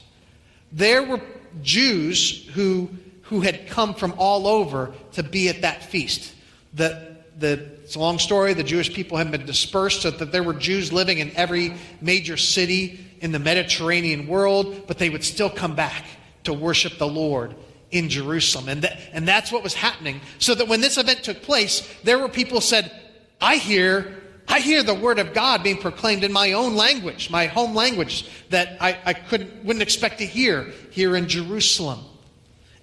there 0.72 1.02
were 1.02 1.20
Jews 1.62 2.48
who, 2.54 2.90
who 3.22 3.42
had 3.42 3.68
come 3.68 3.94
from 3.94 4.14
all 4.16 4.46
over 4.46 4.92
to 5.12 5.22
be 5.22 5.48
at 5.48 5.62
that 5.62 5.84
feast. 5.84 6.34
The, 6.72 7.16
the, 7.38 7.52
it's 7.84 7.94
a 7.94 8.00
long 8.00 8.18
story. 8.18 8.54
The 8.54 8.64
Jewish 8.64 8.92
people 8.92 9.18
had 9.18 9.30
been 9.30 9.46
dispersed 9.46 10.02
so 10.02 10.10
that 10.10 10.32
there 10.32 10.42
were 10.42 10.54
Jews 10.54 10.92
living 10.92 11.18
in 11.18 11.30
every 11.36 11.74
major 12.00 12.36
city 12.36 13.03
in 13.20 13.32
the 13.32 13.38
Mediterranean 13.38 14.26
world, 14.26 14.86
but 14.86 14.98
they 14.98 15.10
would 15.10 15.24
still 15.24 15.50
come 15.50 15.74
back 15.74 16.04
to 16.44 16.52
worship 16.52 16.98
the 16.98 17.06
Lord 17.06 17.54
in 17.90 18.08
Jerusalem. 18.08 18.68
And, 18.68 18.82
that, 18.82 18.98
and 19.12 19.26
that's 19.26 19.52
what 19.52 19.62
was 19.62 19.74
happening. 19.74 20.20
So 20.38 20.54
that 20.54 20.68
when 20.68 20.80
this 20.80 20.98
event 20.98 21.22
took 21.22 21.42
place, 21.42 21.88
there 22.02 22.18
were 22.18 22.28
people 22.28 22.60
said, 22.60 22.90
I 23.40 23.56
hear, 23.56 24.22
I 24.48 24.60
hear 24.60 24.82
the 24.82 24.94
word 24.94 25.18
of 25.18 25.32
God 25.32 25.62
being 25.62 25.78
proclaimed 25.78 26.24
in 26.24 26.32
my 26.32 26.52
own 26.52 26.74
language, 26.74 27.30
my 27.30 27.46
home 27.46 27.74
language, 27.74 28.28
that 28.50 28.76
I, 28.80 28.98
I 29.04 29.12
couldn't, 29.14 29.64
wouldn't 29.64 29.82
expect 29.82 30.18
to 30.18 30.26
hear 30.26 30.72
here 30.90 31.16
in 31.16 31.28
Jerusalem. 31.28 32.00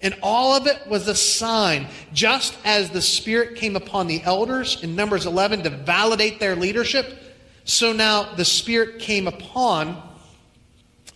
And 0.01 0.15
all 0.23 0.55
of 0.55 0.65
it 0.65 0.87
was 0.87 1.07
a 1.07 1.13
sign, 1.13 1.87
just 2.11 2.57
as 2.65 2.89
the 2.89 3.01
Spirit 3.01 3.55
came 3.55 3.75
upon 3.75 4.07
the 4.07 4.23
elders 4.23 4.81
in 4.81 4.95
Numbers 4.95 5.27
11 5.27 5.63
to 5.63 5.69
validate 5.69 6.39
their 6.39 6.55
leadership, 6.55 7.21
so 7.65 7.93
now 7.93 8.33
the 8.33 8.45
Spirit 8.45 8.99
came 8.99 9.27
upon 9.27 10.01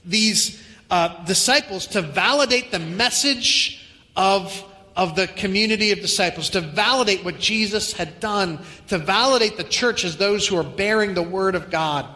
these 0.05 0.63
uh, 0.89 1.23
disciples 1.25 1.87
to 1.87 2.01
validate 2.01 2.71
the 2.71 2.79
message 2.79 3.87
of, 4.15 4.63
of 4.95 5.15
the 5.15 5.27
community 5.27 5.91
of 5.91 5.99
disciples, 5.99 6.49
to 6.51 6.61
validate 6.61 7.23
what 7.23 7.39
Jesus 7.39 7.93
had 7.93 8.19
done, 8.19 8.59
to 8.87 8.97
validate 8.97 9.57
the 9.57 9.63
church 9.63 10.05
as 10.05 10.17
those 10.17 10.47
who 10.47 10.57
are 10.57 10.63
bearing 10.63 11.13
the 11.13 11.23
word 11.23 11.55
of 11.55 11.69
God. 11.69 12.07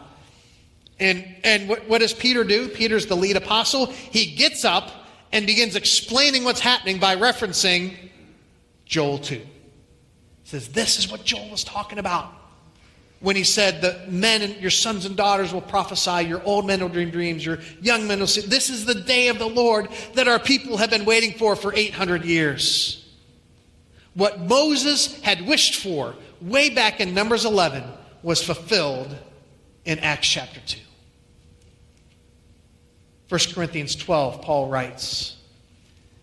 And, 0.98 1.24
and 1.44 1.68
what, 1.68 1.88
what 1.88 2.00
does 2.00 2.12
Peter 2.12 2.44
do? 2.44 2.68
Peter's 2.68 3.06
the 3.06 3.16
lead 3.16 3.36
apostle. 3.36 3.86
He 3.86 4.26
gets 4.36 4.64
up 4.64 4.90
and 5.32 5.46
begins 5.46 5.76
explaining 5.76 6.44
what's 6.44 6.60
happening 6.60 6.98
by 6.98 7.16
referencing 7.16 7.96
Joel 8.84 9.18
2. 9.18 9.34
He 9.36 9.46
says, 10.44 10.68
This 10.68 10.98
is 10.98 11.10
what 11.10 11.24
Joel 11.24 11.48
was 11.50 11.64
talking 11.64 11.98
about 11.98 12.39
when 13.20 13.36
he 13.36 13.44
said 13.44 13.82
that 13.82 14.10
men 14.10 14.40
and 14.42 14.56
your 14.56 14.70
sons 14.70 15.04
and 15.04 15.14
daughters 15.16 15.52
will 15.52 15.60
prophesy, 15.60 16.26
your 16.26 16.42
old 16.44 16.66
men 16.66 16.80
will 16.80 16.88
dream 16.88 17.10
dreams, 17.10 17.44
your 17.44 17.58
young 17.80 18.08
men 18.08 18.20
will 18.20 18.26
see. 18.26 18.40
This 18.40 18.70
is 18.70 18.86
the 18.86 18.94
day 18.94 19.28
of 19.28 19.38
the 19.38 19.48
Lord 19.48 19.88
that 20.14 20.26
our 20.26 20.38
people 20.38 20.78
have 20.78 20.90
been 20.90 21.04
waiting 21.04 21.34
for 21.34 21.54
for 21.54 21.74
800 21.74 22.24
years. 22.24 23.06
What 24.14 24.40
Moses 24.40 25.20
had 25.20 25.46
wished 25.46 25.76
for 25.82 26.14
way 26.40 26.70
back 26.70 27.00
in 27.00 27.12
Numbers 27.12 27.44
11 27.44 27.84
was 28.22 28.42
fulfilled 28.42 29.14
in 29.84 29.98
Acts 29.98 30.28
chapter 30.28 30.60
2. 30.66 30.78
1 33.28 33.40
Corinthians 33.54 33.94
12, 33.94 34.42
Paul 34.42 34.68
writes, 34.68 35.36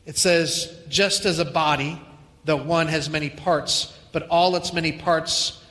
it 0.06 0.18
says, 0.18 0.76
just 0.90 1.26
as 1.26 1.40
a 1.40 1.46
body, 1.46 2.02
though 2.44 2.58
one 2.58 2.88
has 2.88 3.10
many 3.10 3.30
parts, 3.30 3.98
but 4.12 4.28
all 4.30 4.56
its 4.56 4.74
many 4.74 4.94
parts 4.94 5.64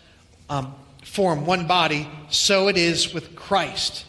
um, 0.48 0.74
form 1.16 1.46
one 1.46 1.66
body, 1.66 2.06
so 2.28 2.68
it 2.68 2.76
is 2.76 3.14
with 3.14 3.34
Christ. 3.34 4.04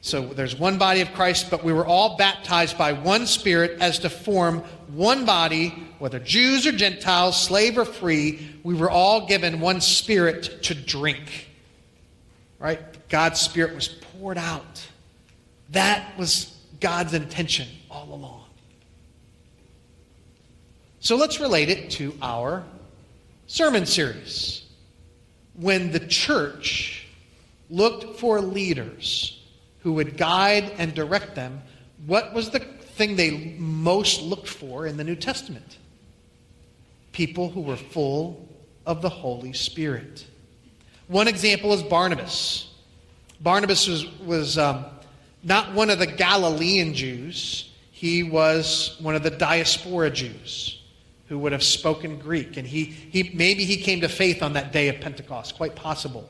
So 0.00 0.22
there's 0.22 0.58
one 0.58 0.78
body 0.78 1.02
of 1.02 1.12
Christ, 1.12 1.50
but 1.50 1.62
we 1.62 1.74
were 1.74 1.84
all 1.84 2.16
baptized 2.16 2.78
by 2.78 2.94
one 2.94 3.26
Spirit 3.26 3.78
as 3.78 3.98
to 3.98 4.08
form 4.08 4.60
one 4.88 5.26
body, 5.26 5.68
whether 5.98 6.18
Jews 6.18 6.66
or 6.66 6.72
Gentiles, 6.72 7.38
slave 7.38 7.76
or 7.76 7.84
free. 7.84 8.48
We 8.62 8.74
were 8.74 8.90
all 8.90 9.26
given 9.26 9.60
one 9.60 9.82
Spirit 9.82 10.62
to 10.62 10.74
drink. 10.74 11.48
Right? 12.58 12.80
God's 13.10 13.38
Spirit 13.38 13.74
was 13.74 13.88
poured 13.88 14.38
out. 14.38 14.88
That 15.72 16.18
was 16.18 16.56
God's 16.80 17.12
intention 17.12 17.68
all 17.90 18.08
along. 18.14 18.44
So 21.00 21.16
let's 21.16 21.38
relate 21.38 21.68
it 21.68 21.90
to 21.92 22.16
our 22.22 22.64
sermon 23.46 23.84
series 23.84 24.59
when 25.54 25.92
the 25.92 26.00
church 26.00 27.06
looked 27.68 28.18
for 28.18 28.40
leaders 28.40 29.42
who 29.80 29.94
would 29.94 30.16
guide 30.16 30.72
and 30.78 30.94
direct 30.94 31.34
them, 31.34 31.62
what 32.06 32.32
was 32.32 32.50
the 32.50 32.60
thing 32.60 33.16
they 33.16 33.54
most 33.58 34.22
looked 34.22 34.48
for 34.48 34.86
in 34.86 34.96
the 34.96 35.04
New 35.04 35.16
Testament? 35.16 35.78
People 37.12 37.50
who 37.50 37.60
were 37.60 37.76
full 37.76 38.48
of 38.86 39.02
the 39.02 39.08
Holy 39.08 39.52
Spirit. 39.52 40.26
One 41.08 41.28
example 41.28 41.72
is 41.72 41.82
Barnabas. 41.82 42.68
Barnabas 43.40 43.86
was, 43.88 44.06
was 44.20 44.58
um, 44.58 44.84
not 45.42 45.72
one 45.74 45.90
of 45.90 45.98
the 45.98 46.06
Galilean 46.06 46.94
Jews, 46.94 47.70
he 47.90 48.22
was 48.22 48.96
one 49.00 49.14
of 49.14 49.22
the 49.22 49.30
diaspora 49.30 50.10
Jews 50.10 50.79
who 51.30 51.38
would 51.38 51.52
have 51.52 51.62
spoken 51.62 52.18
Greek. 52.18 52.56
And 52.56 52.66
he, 52.66 52.86
he, 52.86 53.30
maybe 53.32 53.64
he 53.64 53.76
came 53.76 54.00
to 54.00 54.08
faith 54.08 54.42
on 54.42 54.54
that 54.54 54.72
day 54.72 54.88
of 54.88 55.00
Pentecost, 55.00 55.54
quite 55.54 55.76
possible. 55.76 56.28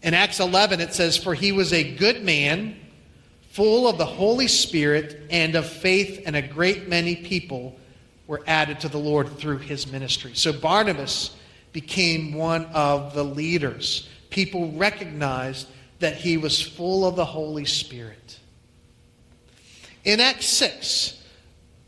In 0.00 0.14
Acts 0.14 0.38
11, 0.38 0.80
it 0.80 0.94
says, 0.94 1.16
For 1.16 1.34
he 1.34 1.50
was 1.50 1.72
a 1.72 1.96
good 1.96 2.22
man, 2.22 2.76
full 3.50 3.88
of 3.88 3.98
the 3.98 4.06
Holy 4.06 4.46
Spirit 4.46 5.22
and 5.28 5.56
of 5.56 5.66
faith, 5.68 6.22
and 6.24 6.36
a 6.36 6.42
great 6.42 6.88
many 6.88 7.16
people 7.16 7.76
were 8.28 8.44
added 8.46 8.78
to 8.80 8.88
the 8.88 8.96
Lord 8.96 9.28
through 9.38 9.58
his 9.58 9.90
ministry. 9.90 10.34
So 10.34 10.52
Barnabas 10.52 11.36
became 11.72 12.32
one 12.32 12.66
of 12.66 13.14
the 13.14 13.24
leaders. 13.24 14.08
People 14.30 14.70
recognized 14.70 15.66
that 15.98 16.14
he 16.14 16.36
was 16.36 16.62
full 16.62 17.04
of 17.04 17.16
the 17.16 17.24
Holy 17.24 17.64
Spirit. 17.64 18.38
In 20.04 20.20
Acts 20.20 20.46
6, 20.46 21.21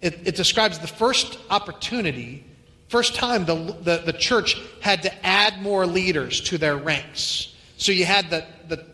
it, 0.05 0.21
it 0.29 0.37
describes 0.37 0.79
the 0.79 0.87
first 0.87 1.39
opportunity, 1.49 2.45
first 2.89 3.15
time 3.15 3.47
the, 3.47 3.55
the, 3.55 4.03
the 4.05 4.13
church 4.13 4.61
had 4.81 5.03
to 5.03 5.27
add 5.27 5.63
more 5.63 5.87
leaders 5.87 6.43
to 6.43 6.59
their 6.59 6.77
ranks. 6.77 7.55
So 7.79 7.91
you 7.91 8.05
had 8.05 8.29
the, 8.29 8.45
the 8.69 8.85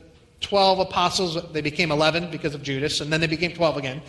12 0.40 0.78
apostles, 0.78 1.52
they 1.52 1.62
became 1.62 1.90
11 1.90 2.30
because 2.30 2.54
of 2.54 2.62
Judas, 2.62 3.00
and 3.00 3.12
then 3.12 3.20
they 3.20 3.26
became 3.26 3.52
12 3.52 3.76
again. 3.76 4.02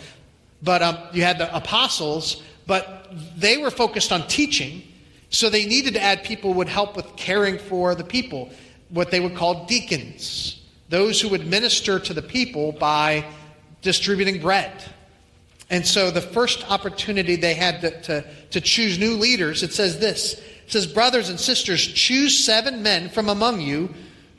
But 0.62 0.80
um, 0.80 0.96
you 1.12 1.22
had 1.24 1.38
the 1.38 1.54
apostles, 1.54 2.40
but 2.68 3.12
they 3.36 3.58
were 3.58 3.72
focused 3.72 4.12
on 4.12 4.28
teaching, 4.28 4.84
so 5.28 5.50
they 5.50 5.66
needed 5.66 5.94
to 5.94 6.00
add 6.00 6.22
people 6.22 6.52
who 6.52 6.58
would 6.58 6.68
help 6.68 6.94
with 6.94 7.16
caring 7.16 7.58
for 7.58 7.96
the 7.96 8.04
people, 8.04 8.48
what 8.90 9.10
they 9.10 9.18
would 9.18 9.34
call 9.34 9.66
deacons, 9.66 10.62
those 10.88 11.20
who 11.20 11.28
would 11.30 11.48
minister 11.48 11.98
to 11.98 12.14
the 12.14 12.22
people 12.22 12.70
by 12.70 13.24
distributing 13.80 14.40
bread 14.40 14.84
and 15.72 15.86
so 15.86 16.10
the 16.10 16.20
first 16.20 16.70
opportunity 16.70 17.34
they 17.34 17.54
had 17.54 17.80
to, 17.80 18.00
to, 18.02 18.24
to 18.50 18.60
choose 18.60 18.98
new 18.98 19.16
leaders, 19.16 19.62
it 19.62 19.72
says 19.72 19.98
this. 19.98 20.34
It 20.34 20.70
says, 20.70 20.86
Brothers 20.86 21.30
and 21.30 21.40
sisters, 21.40 21.84
choose 21.84 22.44
seven 22.44 22.82
men 22.82 23.08
from 23.08 23.30
among 23.30 23.62
you 23.62 23.92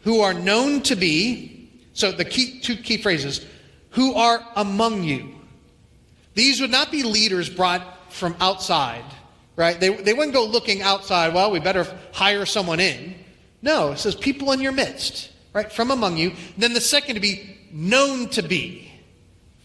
who 0.04 0.22
are 0.22 0.36
known 0.36 0.82
to 0.84 0.96
be, 0.96 1.72
so 1.94 2.12
the 2.12 2.24
key, 2.24 2.60
two 2.60 2.76
key 2.76 2.98
phrases, 2.98 3.44
who 3.90 4.14
are 4.14 4.46
among 4.56 5.04
you. 5.04 5.34
These 6.36 6.62
would 6.62 6.70
not 6.70 6.92
be 6.92 7.02
leaders 7.02 7.50
brought 7.50 8.14
from 8.14 8.36
outside, 8.40 9.04
right? 9.56 9.80
They, 9.80 9.90
they 9.90 10.14
wouldn't 10.14 10.36
go 10.36 10.46
looking 10.46 10.84
outside, 10.84 11.34
well, 11.34 11.50
we 11.50 11.60
better 11.60 11.88
hire 12.12 12.46
someone 12.46 12.80
in. 12.80 13.16
No, 13.64 13.94
it 13.94 13.98
says 13.98 14.14
people 14.14 14.52
in 14.52 14.62
your 14.62 14.72
midst, 14.72 15.32
right? 15.52 15.72
From 15.72 15.90
among 15.90 16.16
you. 16.18 16.34
Then 16.60 16.74
the 16.74 16.82
second 16.82 17.16
to 17.16 17.22
be 17.22 17.58
known 17.72 18.30
to 18.30 18.44
be, 18.44 18.92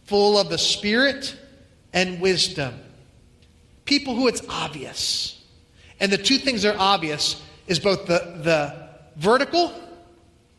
full 0.04 0.38
of 0.38 0.48
the 0.48 0.56
Spirit 0.56 1.36
and 1.92 2.20
wisdom. 2.20 2.74
People 3.84 4.14
who 4.14 4.28
it's 4.28 4.42
obvious. 4.48 5.42
And 6.00 6.12
the 6.12 6.18
two 6.18 6.38
things 6.38 6.62
that 6.62 6.76
are 6.76 6.78
obvious 6.78 7.42
is 7.66 7.78
both 7.78 8.06
the, 8.06 8.40
the 8.42 8.88
vertical, 9.16 9.72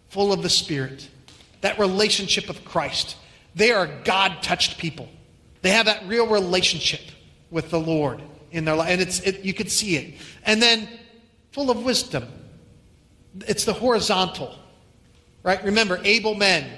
full 0.10 0.34
of 0.34 0.42
the 0.42 0.50
Spirit, 0.50 1.08
that 1.62 1.78
relationship 1.80 2.48
with 2.48 2.64
Christ. 2.66 3.16
They 3.56 3.72
are 3.72 3.88
God 4.04 4.42
touched 4.42 4.78
people. 4.78 5.10
They 5.62 5.72
have 5.72 5.86
that 5.86 6.08
real 6.08 6.28
relationship 6.28 7.02
with 7.52 7.70
the 7.70 7.80
Lord 7.80 8.22
in 8.52 8.66
their 8.66 8.76
life. 8.76 8.90
And 8.90 9.02
it's, 9.02 9.20
it, 9.22 9.42
you 9.42 9.54
can 9.54 9.68
see 9.68 9.96
it. 9.98 10.16
And 10.46 10.62
then 10.62 10.88
full 11.52 11.70
of 11.70 11.84
wisdom. 11.84 12.26
It's 13.48 13.66
the 13.66 13.74
horizontal, 13.74 14.56
right? 15.44 15.64
Remember, 15.64 16.00
able 16.04 16.36
men 16.36 16.70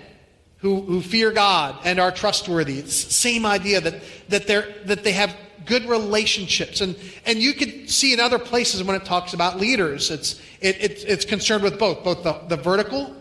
who, 0.62 0.82
who 0.82 1.02
fear 1.02 1.32
God 1.32 1.76
and 1.84 2.00
are 2.00 2.12
trustworthy. 2.12 2.80
It's 2.80 3.06
the 3.06 3.14
same 3.14 3.46
idea 3.46 3.82
that, 3.82 4.02
that, 4.30 4.48
they're, 4.48 4.68
that 4.86 5.04
they 5.04 5.12
have 5.14 5.36
good 5.66 5.86
relationships. 5.86 6.82
And, 6.82 6.96
and 7.26 7.40
you 7.40 7.54
could 7.54 7.90
see 7.90 8.14
in 8.14 8.20
other 8.20 8.40
places 8.40 8.84
when 8.84 8.96
it 8.96 9.04
talks 9.04 9.34
about 9.34 9.60
leaders, 9.60 10.12
it's, 10.12 10.40
it, 10.60 10.78
it, 10.82 11.06
it's 11.08 11.26
concerned 11.26 11.64
with 11.64 11.80
both, 11.80 12.04
both 12.04 12.24
the, 12.24 12.34
the 12.48 12.62
vertical 12.62 13.16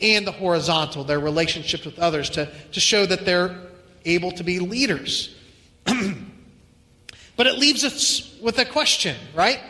and 0.00 0.26
the 0.26 0.32
horizontal, 0.32 1.04
their 1.04 1.20
relationships 1.20 1.84
with 1.84 1.98
others, 1.98 2.30
to, 2.30 2.50
to 2.72 2.80
show 2.80 3.04
that 3.04 3.26
they're 3.26 3.58
able 4.06 4.30
to 4.32 4.44
be 4.44 4.58
leaders. 4.58 5.36
but 5.84 7.46
it 7.46 7.58
leaves 7.58 7.84
us 7.84 8.34
with 8.40 8.58
a 8.58 8.64
question, 8.64 9.16
right? 9.34 9.60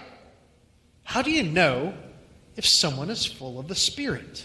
How 1.03 1.23
do 1.23 1.33
you 1.33 1.43
know 1.43 1.95
if 2.57 2.67
someone 2.67 3.11
is 3.11 3.27
full 3.27 3.59
of 3.59 3.67
the 3.67 3.75
Spirit? 3.75 4.45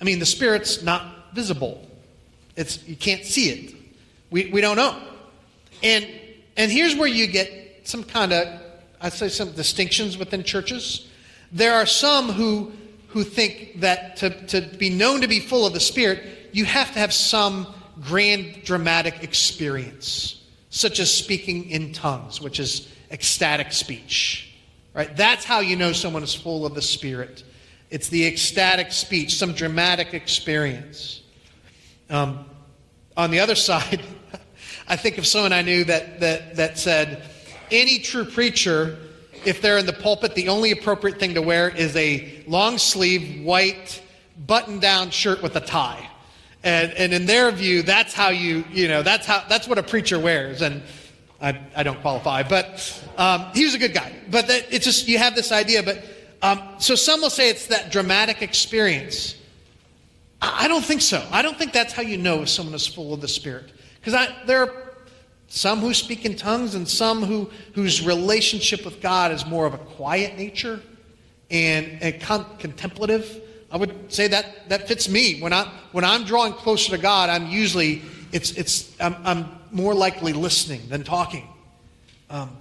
I 0.00 0.04
mean, 0.04 0.18
the 0.18 0.26
Spirit's 0.26 0.82
not 0.82 1.21
visible. 1.34 1.86
It's, 2.56 2.86
you 2.86 2.96
can't 2.96 3.24
see 3.24 3.50
it. 3.50 3.74
We, 4.30 4.50
we 4.50 4.60
don't 4.60 4.76
know. 4.76 5.00
And, 5.82 6.06
and 6.56 6.70
here's 6.70 6.94
where 6.94 7.08
you 7.08 7.26
get 7.26 7.80
some 7.84 8.04
kind 8.04 8.32
of, 8.32 8.60
I'd 9.00 9.12
say, 9.12 9.28
some 9.28 9.52
distinctions 9.52 10.16
within 10.16 10.44
churches. 10.44 11.08
There 11.50 11.74
are 11.74 11.86
some 11.86 12.30
who, 12.30 12.72
who 13.08 13.24
think 13.24 13.80
that 13.80 14.16
to, 14.18 14.30
to 14.46 14.60
be 14.78 14.90
known 14.90 15.20
to 15.20 15.28
be 15.28 15.40
full 15.40 15.66
of 15.66 15.72
the 15.72 15.80
Spirit, 15.80 16.50
you 16.52 16.64
have 16.64 16.92
to 16.92 16.98
have 16.98 17.12
some 17.12 17.66
grand 18.00 18.62
dramatic 18.64 19.22
experience, 19.22 20.42
such 20.70 21.00
as 21.00 21.12
speaking 21.12 21.68
in 21.70 21.92
tongues, 21.92 22.40
which 22.40 22.60
is 22.60 22.88
ecstatic 23.10 23.72
speech. 23.72 24.54
Right? 24.94 25.14
That's 25.16 25.44
how 25.44 25.60
you 25.60 25.76
know 25.76 25.92
someone 25.92 26.22
is 26.22 26.34
full 26.34 26.66
of 26.66 26.74
the 26.74 26.82
Spirit. 26.82 27.44
It's 27.90 28.08
the 28.08 28.26
ecstatic 28.26 28.92
speech, 28.92 29.34
some 29.34 29.52
dramatic 29.52 30.14
experience. 30.14 31.21
Um, 32.10 32.44
on 33.16 33.30
the 33.30 33.40
other 33.40 33.54
side, 33.70 34.02
I 34.88 34.96
think 34.96 35.18
of 35.18 35.26
someone 35.26 35.52
I 35.52 35.62
knew 35.62 35.84
that, 35.84 36.20
that, 36.20 36.56
that 36.56 36.78
said, 36.78 37.22
any 37.70 37.98
true 37.98 38.24
preacher, 38.24 38.98
if 39.44 39.62
they're 39.62 39.78
in 39.78 39.86
the 39.86 39.92
pulpit, 39.92 40.34
the 40.34 40.48
only 40.48 40.70
appropriate 40.70 41.18
thing 41.18 41.34
to 41.34 41.42
wear 41.42 41.68
is 41.68 41.96
a 41.96 42.44
long 42.46 42.78
sleeve, 42.78 43.44
white, 43.44 44.02
button 44.46 44.78
down 44.78 45.10
shirt 45.10 45.42
with 45.42 45.56
a 45.56 45.60
tie. 45.60 46.08
And, 46.64 46.92
and 46.92 47.12
in 47.12 47.26
their 47.26 47.50
view, 47.50 47.82
that's 47.82 48.14
how 48.14 48.28
you, 48.28 48.64
you 48.70 48.88
know, 48.88 49.02
that's, 49.02 49.26
how, 49.26 49.44
that's 49.48 49.66
what 49.66 49.78
a 49.78 49.82
preacher 49.82 50.18
wears. 50.18 50.62
And 50.62 50.82
I, 51.40 51.58
I 51.74 51.82
don't 51.82 52.00
qualify, 52.00 52.44
but 52.44 53.02
um, 53.16 53.46
he 53.52 53.64
was 53.64 53.74
a 53.74 53.78
good 53.78 53.94
guy. 53.94 54.12
But 54.30 54.46
that, 54.46 54.66
it's 54.70 54.84
just, 54.84 55.08
you 55.08 55.18
have 55.18 55.34
this 55.34 55.50
idea. 55.50 55.82
But 55.82 56.04
um, 56.40 56.60
so 56.78 56.94
some 56.94 57.20
will 57.20 57.30
say 57.30 57.50
it's 57.50 57.66
that 57.66 57.90
dramatic 57.90 58.42
experience. 58.42 59.36
I 60.42 60.66
don't 60.66 60.84
think 60.84 61.02
so. 61.02 61.24
I 61.30 61.40
don't 61.40 61.56
think 61.56 61.72
that's 61.72 61.92
how 61.92 62.02
you 62.02 62.18
know 62.18 62.42
if 62.42 62.48
someone 62.48 62.74
is 62.74 62.84
full 62.84 63.14
of 63.14 63.20
the 63.20 63.28
Spirit. 63.28 63.70
Because 64.00 64.28
there 64.44 64.62
are 64.62 64.92
some 65.46 65.78
who 65.78 65.94
speak 65.94 66.24
in 66.24 66.34
tongues 66.34 66.74
and 66.74 66.88
some 66.88 67.22
who, 67.22 67.48
whose 67.74 68.04
relationship 68.04 68.84
with 68.84 69.00
God 69.00 69.30
is 69.30 69.46
more 69.46 69.66
of 69.66 69.74
a 69.74 69.78
quiet 69.78 70.36
nature 70.36 70.80
and, 71.48 72.02
and 72.02 72.20
con- 72.20 72.46
contemplative. 72.58 73.40
I 73.70 73.76
would 73.76 74.12
say 74.12 74.26
that 74.28 74.68
that 74.68 74.88
fits 74.88 75.08
me. 75.08 75.40
When, 75.40 75.52
I, 75.52 75.70
when 75.92 76.04
I'm 76.04 76.24
drawing 76.24 76.54
closer 76.54 76.90
to 76.90 76.98
God, 76.98 77.30
I'm 77.30 77.46
usually, 77.46 78.02
it's, 78.32 78.50
it's, 78.52 79.00
I'm, 79.00 79.14
I'm 79.24 79.48
more 79.70 79.94
likely 79.94 80.32
listening 80.32 80.88
than 80.88 81.04
talking. 81.04 81.46
Um, 82.30 82.56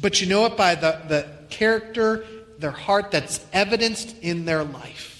but 0.00 0.22
you 0.22 0.28
know 0.28 0.46
it 0.46 0.56
by 0.56 0.76
the, 0.76 0.98
the 1.08 1.28
character, 1.50 2.24
their 2.58 2.70
heart 2.70 3.10
that's 3.10 3.44
evidenced 3.52 4.16
in 4.22 4.46
their 4.46 4.64
life. 4.64 5.11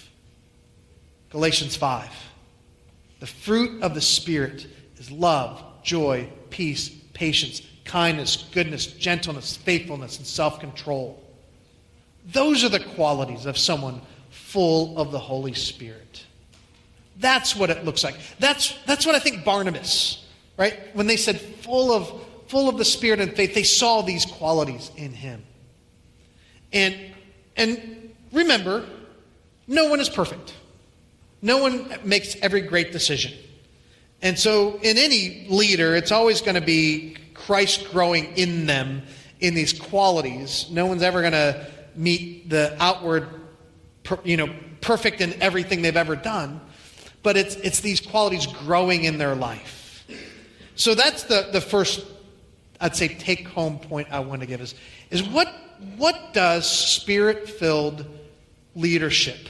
Galatians 1.32 1.74
5. 1.76 2.10
The 3.20 3.26
fruit 3.26 3.82
of 3.82 3.94
the 3.94 4.02
Spirit 4.02 4.66
is 4.98 5.10
love, 5.10 5.64
joy, 5.82 6.28
peace, 6.50 6.90
patience, 7.14 7.62
kindness, 7.86 8.48
goodness, 8.52 8.86
gentleness, 8.86 9.56
faithfulness, 9.56 10.18
and 10.18 10.26
self 10.26 10.60
control. 10.60 11.22
Those 12.26 12.64
are 12.64 12.68
the 12.68 12.80
qualities 12.80 13.46
of 13.46 13.56
someone 13.56 14.02
full 14.28 14.98
of 14.98 15.10
the 15.10 15.18
Holy 15.18 15.54
Spirit. 15.54 16.22
That's 17.18 17.56
what 17.56 17.70
it 17.70 17.82
looks 17.82 18.04
like. 18.04 18.16
That's, 18.38 18.76
that's 18.84 19.06
what 19.06 19.14
I 19.14 19.18
think 19.18 19.42
Barnabas, 19.42 20.22
right? 20.58 20.78
When 20.92 21.06
they 21.06 21.16
said 21.16 21.40
full 21.40 21.92
of, 21.92 22.26
full 22.48 22.68
of 22.68 22.76
the 22.76 22.84
Spirit 22.84 23.20
and 23.20 23.34
faith, 23.34 23.54
they 23.54 23.62
saw 23.62 24.02
these 24.02 24.26
qualities 24.26 24.90
in 24.96 25.12
him. 25.12 25.42
And, 26.74 26.94
and 27.56 28.12
remember, 28.32 28.84
no 29.66 29.88
one 29.88 29.98
is 29.98 30.10
perfect. 30.10 30.54
No 31.42 31.58
one 31.58 31.92
makes 32.04 32.36
every 32.36 32.60
great 32.60 32.92
decision. 32.92 33.32
And 34.22 34.38
so, 34.38 34.78
in 34.82 34.96
any 34.96 35.46
leader, 35.50 35.96
it's 35.96 36.12
always 36.12 36.40
going 36.40 36.54
to 36.54 36.60
be 36.60 37.16
Christ 37.34 37.90
growing 37.90 38.36
in 38.36 38.66
them 38.66 39.02
in 39.40 39.54
these 39.54 39.72
qualities. 39.72 40.68
No 40.70 40.86
one's 40.86 41.02
ever 41.02 41.20
going 41.20 41.32
to 41.32 41.66
meet 41.96 42.48
the 42.48 42.76
outward, 42.80 43.28
you 44.22 44.36
know, 44.36 44.48
perfect 44.80 45.20
in 45.20 45.40
everything 45.42 45.82
they've 45.82 45.96
ever 45.96 46.16
done, 46.16 46.60
but 47.22 47.36
it's, 47.36 47.56
it's 47.56 47.80
these 47.80 48.00
qualities 48.00 48.46
growing 48.46 49.04
in 49.04 49.18
their 49.18 49.34
life. 49.34 50.04
So 50.76 50.94
that's 50.94 51.24
the, 51.24 51.48
the 51.52 51.60
first, 51.60 52.04
I'd 52.80 52.96
say, 52.96 53.08
take 53.08 53.46
home 53.48 53.78
point 53.78 54.08
I 54.10 54.20
want 54.20 54.40
to 54.40 54.46
give 54.46 54.60
is, 54.60 54.74
is 55.10 55.22
what, 55.22 55.52
what 55.96 56.32
does 56.32 56.68
spirit 56.68 57.48
filled 57.48 58.06
leadership 58.74 59.48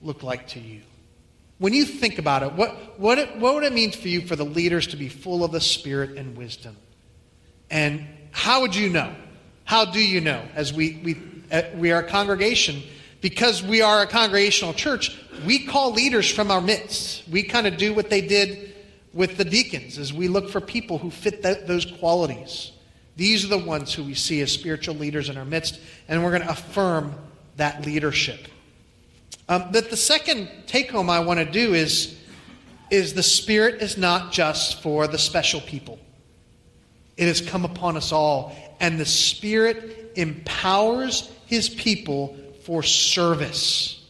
look 0.00 0.22
like 0.22 0.46
to 0.48 0.60
you? 0.60 0.80
When 1.60 1.74
you 1.74 1.84
think 1.84 2.18
about 2.18 2.42
it, 2.42 2.54
what, 2.54 2.98
what, 2.98 3.18
it, 3.18 3.36
what 3.36 3.54
would 3.54 3.64
it 3.64 3.74
mean 3.74 3.92
for 3.92 4.08
you 4.08 4.22
for 4.22 4.34
the 4.34 4.46
leaders 4.46 4.86
to 4.88 4.96
be 4.96 5.10
full 5.10 5.44
of 5.44 5.52
the 5.52 5.60
Spirit 5.60 6.16
and 6.16 6.34
wisdom? 6.34 6.74
And 7.70 8.06
how 8.30 8.62
would 8.62 8.74
you 8.74 8.88
know? 8.88 9.14
How 9.64 9.84
do 9.84 10.02
you 10.02 10.22
know? 10.22 10.42
As 10.54 10.72
we, 10.72 10.98
we, 11.04 11.20
uh, 11.52 11.64
we 11.74 11.92
are 11.92 12.00
a 12.00 12.08
congregation, 12.08 12.82
because 13.20 13.62
we 13.62 13.82
are 13.82 14.00
a 14.00 14.06
congregational 14.06 14.72
church, 14.72 15.14
we 15.44 15.66
call 15.66 15.92
leaders 15.92 16.30
from 16.30 16.50
our 16.50 16.62
midst. 16.62 17.28
We 17.28 17.42
kind 17.42 17.66
of 17.66 17.76
do 17.76 17.92
what 17.92 18.08
they 18.08 18.22
did 18.22 18.74
with 19.12 19.36
the 19.36 19.44
deacons, 19.44 19.98
as 19.98 20.14
we 20.14 20.28
look 20.28 20.48
for 20.48 20.62
people 20.62 20.96
who 20.96 21.10
fit 21.10 21.42
those 21.42 21.84
qualities. 21.84 22.72
These 23.16 23.44
are 23.44 23.48
the 23.48 23.58
ones 23.58 23.92
who 23.92 24.04
we 24.04 24.14
see 24.14 24.40
as 24.40 24.50
spiritual 24.50 24.94
leaders 24.94 25.28
in 25.28 25.36
our 25.36 25.44
midst, 25.44 25.78
and 26.08 26.24
we're 26.24 26.30
going 26.30 26.42
to 26.42 26.50
affirm 26.50 27.14
that 27.56 27.84
leadership. 27.84 28.48
Um, 29.48 29.72
that 29.72 29.90
the 29.90 29.96
second 29.96 30.48
take 30.66 30.90
home 30.90 31.10
I 31.10 31.20
want 31.20 31.40
to 31.40 31.44
do 31.44 31.74
is, 31.74 32.16
is 32.90 33.14
the 33.14 33.22
Spirit 33.22 33.82
is 33.82 33.96
not 33.96 34.32
just 34.32 34.82
for 34.82 35.06
the 35.06 35.18
special 35.18 35.60
people. 35.60 35.98
It 37.16 37.26
has 37.26 37.40
come 37.40 37.64
upon 37.64 37.96
us 37.96 38.12
all. 38.12 38.54
And 38.80 38.98
the 38.98 39.04
Spirit 39.04 40.12
empowers 40.16 41.30
his 41.46 41.68
people 41.68 42.36
for 42.64 42.82
service. 42.82 44.02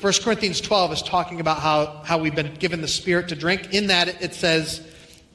1 0.00 0.12
Corinthians 0.22 0.60
12 0.60 0.92
is 0.94 1.02
talking 1.02 1.40
about 1.40 1.60
how, 1.60 2.02
how 2.04 2.18
we've 2.18 2.34
been 2.34 2.54
given 2.54 2.80
the 2.80 2.88
Spirit 2.88 3.28
to 3.28 3.36
drink. 3.36 3.72
In 3.72 3.88
that, 3.88 4.22
it 4.22 4.34
says, 4.34 4.86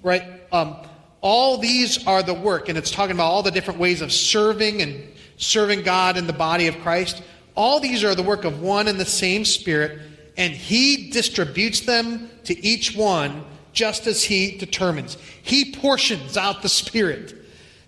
right, 0.01 0.23
um, 0.51 0.75
all 1.21 1.57
these 1.57 2.05
are 2.05 2.21
the 2.21 2.33
work, 2.33 2.69
and 2.69 2.77
it's 2.77 2.91
talking 2.91 3.15
about 3.15 3.31
all 3.31 3.43
the 3.43 3.51
different 3.51 3.79
ways 3.79 4.01
of 4.01 4.11
serving 4.11 4.81
and 4.81 5.03
serving 5.37 5.83
God 5.83 6.17
in 6.17 6.27
the 6.27 6.33
body 6.33 6.67
of 6.67 6.77
Christ. 6.79 7.23
All 7.55 7.79
these 7.79 8.03
are 8.03 8.15
the 8.15 8.23
work 8.23 8.43
of 8.43 8.61
one 8.61 8.87
and 8.87 8.99
the 8.99 9.05
same 9.05 9.45
Spirit, 9.45 10.01
and 10.37 10.53
He 10.53 11.09
distributes 11.09 11.81
them 11.81 12.29
to 12.43 12.65
each 12.65 12.95
one 12.95 13.45
just 13.71 14.07
as 14.07 14.23
He 14.23 14.57
determines. 14.57 15.17
He 15.41 15.73
portions 15.73 16.37
out 16.37 16.61
the 16.61 16.69
Spirit, 16.69 17.33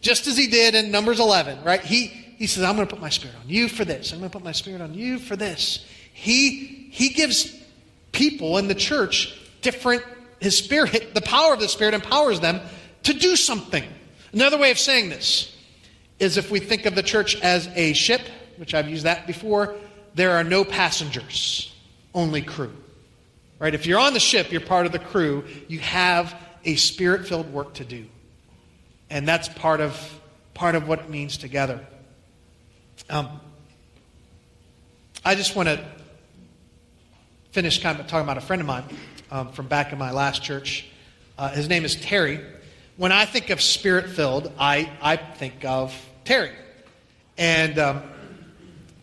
just 0.01 0.27
as 0.27 0.38
He 0.38 0.47
did 0.47 0.75
in 0.75 0.91
Numbers 0.91 1.19
11, 1.19 1.63
right? 1.63 1.82
He, 1.82 2.08
he 2.08 2.47
says, 2.47 2.63
I'm 2.63 2.75
going 2.75 2.88
to 2.88 2.93
put 2.93 3.01
my 3.01 3.10
Spirit 3.10 3.36
on 3.41 3.49
you 3.49 3.67
for 3.67 3.84
this. 3.84 4.13
I'm 4.13 4.19
going 4.19 4.30
to 4.30 4.38
put 4.38 4.43
my 4.43 4.51
Spirit 4.51 4.82
on 4.82 4.93
you 4.93 5.19
for 5.19 5.36
this. 5.36 5.86
He, 6.13 6.89
he 6.91 7.10
gives 7.10 7.56
people 8.12 8.58
in 8.58 8.67
the 8.67 8.75
church 8.75 9.38
different, 9.62 10.03
His 10.39 10.58
Spirit, 10.58 11.13
the 11.13 11.21
power 11.21 11.53
of 11.53 11.60
the 11.60 11.67
Spirit 11.67 11.93
empowers 11.93 12.39
them 12.39 12.62
to 13.03 13.13
do 13.13 13.36
something. 13.36 13.84
Another 14.34 14.58
way 14.58 14.71
of 14.71 14.80
saying 14.80 15.10
this 15.10 15.56
is 16.19 16.38
if 16.38 16.51
we 16.51 16.60
think 16.60 16.86
of 16.86 16.95
the 16.95 17.03
church 17.03 17.39
as 17.41 17.67
a 17.75 17.93
ship 17.93 18.21
which 18.57 18.73
I've 18.73 18.89
used 18.89 19.03
that 19.03 19.27
before, 19.27 19.75
there 20.15 20.31
are 20.31 20.43
no 20.43 20.63
passengers, 20.63 21.73
only 22.13 22.41
crew. 22.41 22.73
Right? 23.59 23.73
If 23.73 23.85
you're 23.85 23.99
on 23.99 24.13
the 24.13 24.19
ship, 24.19 24.51
you're 24.51 24.61
part 24.61 24.85
of 24.85 24.91
the 24.91 24.99
crew. 24.99 25.43
You 25.67 25.79
have 25.79 26.35
a 26.63 26.75
spirit 26.75 27.27
filled 27.27 27.51
work 27.51 27.75
to 27.75 27.85
do. 27.85 28.05
And 29.09 29.27
that's 29.27 29.47
part 29.47 29.81
of, 29.81 30.19
part 30.53 30.75
of 30.75 30.87
what 30.87 30.99
it 30.99 31.09
means 31.09 31.37
together. 31.37 31.85
Um, 33.09 33.39
I 35.23 35.35
just 35.35 35.55
want 35.55 35.69
to 35.69 35.83
finish 37.51 37.81
kind 37.81 37.99
of 37.99 38.07
talking 38.07 38.23
about 38.23 38.37
a 38.37 38.41
friend 38.41 38.61
of 38.61 38.67
mine 38.67 38.83
um, 39.31 39.51
from 39.51 39.67
back 39.67 39.91
in 39.91 39.97
my 39.97 40.11
last 40.11 40.43
church. 40.43 40.85
Uh, 41.37 41.49
his 41.49 41.67
name 41.69 41.85
is 41.85 41.95
Terry. 41.95 42.39
When 42.97 43.11
I 43.11 43.25
think 43.25 43.49
of 43.49 43.61
spirit 43.61 44.09
filled, 44.09 44.51
I, 44.59 44.91
I 45.01 45.17
think 45.17 45.65
of 45.65 45.95
Terry. 46.25 46.51
And 47.37 47.79
um, 47.79 48.03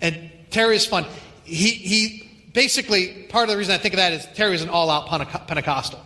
and 0.05 0.31
Terry 0.51 0.77
is 0.77 0.85
fun. 0.85 1.07
He, 1.45 1.71
he 1.71 2.31
basically, 2.53 3.25
part 3.31 3.45
of 3.45 3.51
the 3.51 3.57
reason 3.57 3.75
I 3.75 3.79
think 3.79 3.95
of 3.95 3.99
that 3.99 4.13
is 4.13 4.29
Terry 4.35 4.55
is 4.55 4.63
an 4.63 4.69
all 4.69 4.91
out 4.91 5.09
Pentecostal. 5.49 5.99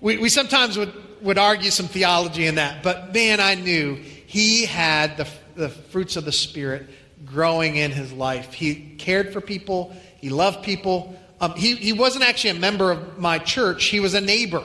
We, 0.00 0.18
we 0.18 0.28
sometimes 0.28 0.76
would, 0.76 0.92
would 1.22 1.38
argue 1.38 1.70
some 1.70 1.86
theology 1.86 2.46
in 2.46 2.56
that, 2.56 2.82
but 2.82 3.14
man, 3.14 3.38
I 3.38 3.54
knew 3.54 3.94
he 3.94 4.66
had 4.66 5.16
the, 5.16 5.28
the 5.54 5.68
fruits 5.68 6.16
of 6.16 6.24
the 6.24 6.32
Spirit 6.32 6.88
growing 7.24 7.76
in 7.76 7.92
his 7.92 8.12
life. 8.12 8.52
He 8.52 8.96
cared 8.98 9.32
for 9.32 9.40
people, 9.40 9.94
he 10.20 10.30
loved 10.30 10.64
people. 10.64 11.16
Um, 11.40 11.52
he, 11.52 11.76
he 11.76 11.92
wasn't 11.92 12.24
actually 12.24 12.50
a 12.50 12.54
member 12.54 12.90
of 12.90 13.18
my 13.18 13.38
church, 13.38 13.84
he 13.84 14.00
was 14.00 14.14
a 14.14 14.20
neighbor. 14.20 14.64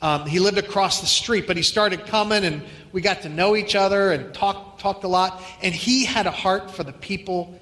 Um, 0.00 0.26
he 0.26 0.40
lived 0.40 0.58
across 0.58 1.00
the 1.00 1.06
street, 1.06 1.46
but 1.46 1.56
he 1.56 1.62
started 1.62 2.06
coming 2.06 2.44
and 2.44 2.64
we 2.90 3.00
got 3.00 3.22
to 3.22 3.28
know 3.28 3.54
each 3.54 3.76
other 3.76 4.10
and 4.10 4.34
talk, 4.34 4.80
talked 4.80 5.04
a 5.04 5.08
lot. 5.08 5.40
And 5.62 5.72
he 5.72 6.04
had 6.04 6.26
a 6.26 6.32
heart 6.32 6.72
for 6.72 6.82
the 6.82 6.92
people 6.92 7.56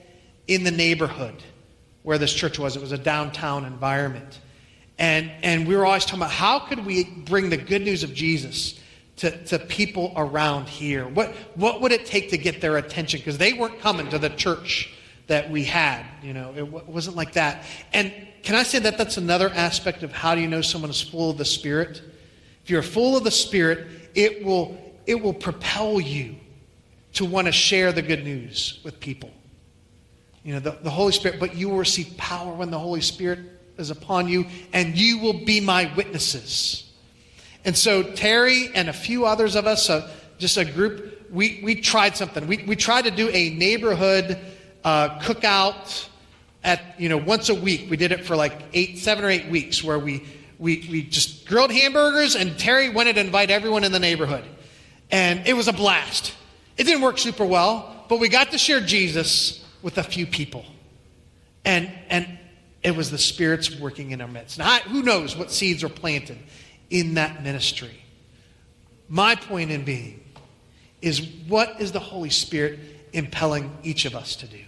in 0.51 0.65
the 0.65 0.71
neighborhood 0.71 1.41
where 2.03 2.19
this 2.19 2.35
church 2.35 2.59
was. 2.59 2.75
It 2.75 2.83
was 2.83 2.91
a 2.91 2.99
downtown 2.99 3.65
environment. 3.65 4.41
And, 4.99 5.31
and 5.45 5.67
we 5.67 5.77
were 5.77 5.87
always 5.87 6.05
talking 6.05 6.19
about 6.19 6.33
how 6.33 6.59
could 6.59 6.85
we 6.85 7.05
bring 7.05 7.51
the 7.51 7.57
good 7.57 7.83
news 7.83 8.03
of 8.03 8.13
Jesus 8.13 8.79
to, 9.19 9.45
to 9.45 9.61
people 9.61 10.13
around 10.17 10.69
here? 10.69 11.07
What, 11.07 11.29
what 11.55 11.81
would 11.81 11.93
it 11.93 12.05
take 12.05 12.31
to 12.31 12.37
get 12.37 12.61
their 12.61 12.79
attention? 12.79 13.21
Because 13.21 13.39
they 13.39 13.53
weren't 13.53 13.79
coming 13.79 14.11
to 14.11 14.19
the 14.19 14.29
church 14.29 14.93
that 15.29 15.49
we 15.49 15.63
had. 15.63 16.05
You 16.21 16.35
know, 16.35 16.53
it 16.57 16.67
wasn't 16.69 17.15
like 17.15 17.35
that. 17.35 17.65
And 17.93 18.13
can 18.43 18.57
I 18.57 18.65
say 18.65 18.81
that 18.81 18.99
that's 18.99 19.19
another 19.19 19.51
aspect 19.51 20.03
of 20.03 20.11
how 20.11 20.35
do 20.35 20.41
you 20.41 20.49
know 20.49 20.62
someone 20.62 20.91
is 20.91 21.01
full 21.01 21.31
of 21.31 21.39
the 21.39 21.45
Spirit? 21.45 22.03
If 22.64 22.70
you're 22.70 22.83
full 22.83 23.16
of 23.16 23.22
the 23.22 23.31
Spirit, 23.31 23.87
it 24.16 24.45
will, 24.45 24.77
it 25.07 25.22
will 25.22 25.35
propel 25.35 26.01
you 26.01 26.35
to 27.12 27.24
want 27.24 27.47
to 27.47 27.53
share 27.53 27.93
the 27.93 28.03
good 28.03 28.24
news 28.24 28.81
with 28.83 28.99
people 28.99 29.31
you 30.45 30.55
know, 30.55 30.61
the, 30.61 30.70
the 30.82 30.91
Holy 30.91 31.12
Spirit, 31.12 31.38
but 31.38 31.55
you 31.55 31.68
will 31.68 31.76
receive 31.78 32.16
power 32.16 32.53
when 32.53 32.70
the 32.70 32.78
Holy 32.78 33.01
Spirit 33.01 33.41
is 33.76 33.91
upon 33.91 34.28
you, 34.28 34.47
and 34.72 34.97
you 34.97 35.18
will 35.18 35.45
be 35.45 35.61
my 35.61 35.91
witnesses. 35.97 36.91
And 37.64 37.76
so 37.76 38.03
Terry 38.03 38.70
and 38.74 38.88
a 38.88 38.93
few 38.93 39.26
others 39.26 39.55
of 39.55 39.66
us, 39.66 39.91
uh, 39.91 40.11
just 40.38 40.57
a 40.57 40.64
group, 40.64 41.28
we, 41.30 41.61
we 41.62 41.74
tried 41.74 42.16
something. 42.16 42.47
We, 42.47 42.64
we 42.66 42.76
tried 42.76 43.03
to 43.03 43.11
do 43.11 43.28
a 43.28 43.51
neighborhood 43.51 44.38
uh, 44.82 45.18
cookout 45.20 46.09
at, 46.64 46.99
you 46.99 47.09
know, 47.09 47.18
once 47.18 47.49
a 47.49 47.55
week. 47.55 47.88
We 47.91 47.97
did 47.97 48.12
it 48.12 48.24
for 48.24 48.34
like 48.36 48.53
eight, 48.72 48.99
seven 48.99 49.24
or 49.24 49.30
eight 49.30 49.47
weeks 49.47 49.84
where 49.84 49.99
we, 49.99 50.24
we, 50.59 50.86
we 50.91 51.03
just 51.03 51.47
grilled 51.47 51.70
hamburgers 51.70 52.34
and 52.34 52.59
Terry 52.59 52.88
wanted 52.88 53.14
to 53.14 53.20
invite 53.20 53.51
everyone 53.51 53.84
in 53.84 53.93
the 53.93 53.99
neighborhood. 53.99 54.45
And 55.11 55.47
it 55.47 55.55
was 55.55 55.68
a 55.68 55.72
blast. 55.72 56.34
It 56.76 56.84
didn't 56.84 57.03
work 57.03 57.18
super 57.18 57.45
well, 57.45 58.05
but 58.09 58.20
we 58.20 58.28
got 58.28 58.53
to 58.53 58.59
share 58.59 58.80
Jesus 58.80 59.60
with 59.83 59.99
a 59.99 60.03
few 60.03 60.26
people. 60.26 60.64
And, 61.64 61.91
and 62.09 62.39
It 62.83 62.97
was 62.97 63.11
the 63.11 63.18
Spirit's 63.18 63.78
working 63.78 64.12
in 64.12 64.20
our 64.20 64.28
midst. 64.28 64.59
Now, 64.59 64.78
who 64.78 65.03
knows 65.03 65.37
what 65.37 65.51
seeds 65.51 65.85
are 65.85 65.91
planted 65.91 66.39
in 66.89 67.14
that 67.14 67.43
ministry? 67.43 68.03
My 69.09 69.35
point 69.35 69.70
in 69.70 69.85
being 69.85 70.24
is 71.03 71.20
what 71.47 71.81
is 71.81 71.93
the 71.93 72.01
Holy 72.01 72.31
Spirit 72.31 72.78
impelling 73.12 73.76
each 73.83 74.05
of 74.07 74.14
us 74.14 74.37
to 74.37 74.47
do? 74.47 74.62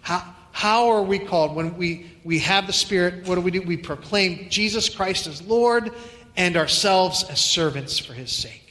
How, 0.00 0.34
how 0.52 0.90
are 0.90 1.02
we 1.02 1.18
called 1.18 1.56
when 1.56 1.76
we, 1.76 2.12
we 2.24 2.38
have 2.40 2.66
the 2.66 2.72
Spirit? 2.72 3.26
What 3.26 3.36
do 3.36 3.40
we 3.40 3.50
do? 3.50 3.62
We 3.62 3.76
proclaim 3.76 4.48
Jesus 4.48 4.88
Christ 4.88 5.26
as 5.26 5.42
Lord 5.42 5.92
and 6.36 6.56
ourselves 6.56 7.24
as 7.24 7.40
servants 7.40 7.98
for 7.98 8.12
his 8.14 8.32
sake. 8.32 8.61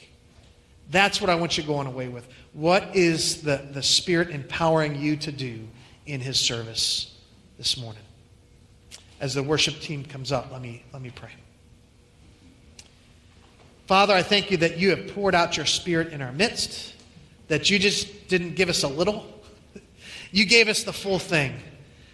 That's 0.91 1.21
what 1.21 1.29
I 1.29 1.35
want 1.35 1.57
you 1.57 1.63
going 1.63 1.87
away 1.87 2.09
with. 2.09 2.27
What 2.53 2.95
is 2.95 3.41
the, 3.41 3.65
the 3.71 3.81
Spirit 3.81 4.29
empowering 4.29 4.95
you 4.95 5.15
to 5.17 5.31
do 5.31 5.67
in 6.05 6.19
his 6.19 6.37
service 6.37 7.17
this 7.57 7.77
morning? 7.77 8.03
As 9.21 9.33
the 9.33 9.41
worship 9.41 9.79
team 9.79 10.03
comes 10.03 10.31
up, 10.31 10.51
let 10.51 10.61
me, 10.61 10.83
let 10.91 11.01
me 11.01 11.09
pray. 11.09 11.31
Father, 13.87 14.13
I 14.13 14.21
thank 14.21 14.51
you 14.51 14.57
that 14.57 14.77
you 14.77 14.89
have 14.89 15.13
poured 15.13 15.33
out 15.33 15.55
your 15.55 15.65
Spirit 15.65 16.11
in 16.11 16.21
our 16.21 16.31
midst, 16.33 16.95
that 17.47 17.69
you 17.69 17.79
just 17.79 18.27
didn't 18.27 18.55
give 18.55 18.67
us 18.67 18.83
a 18.83 18.87
little, 18.87 19.25
you 20.31 20.45
gave 20.45 20.67
us 20.67 20.83
the 20.83 20.93
full 20.93 21.19
thing. 21.19 21.53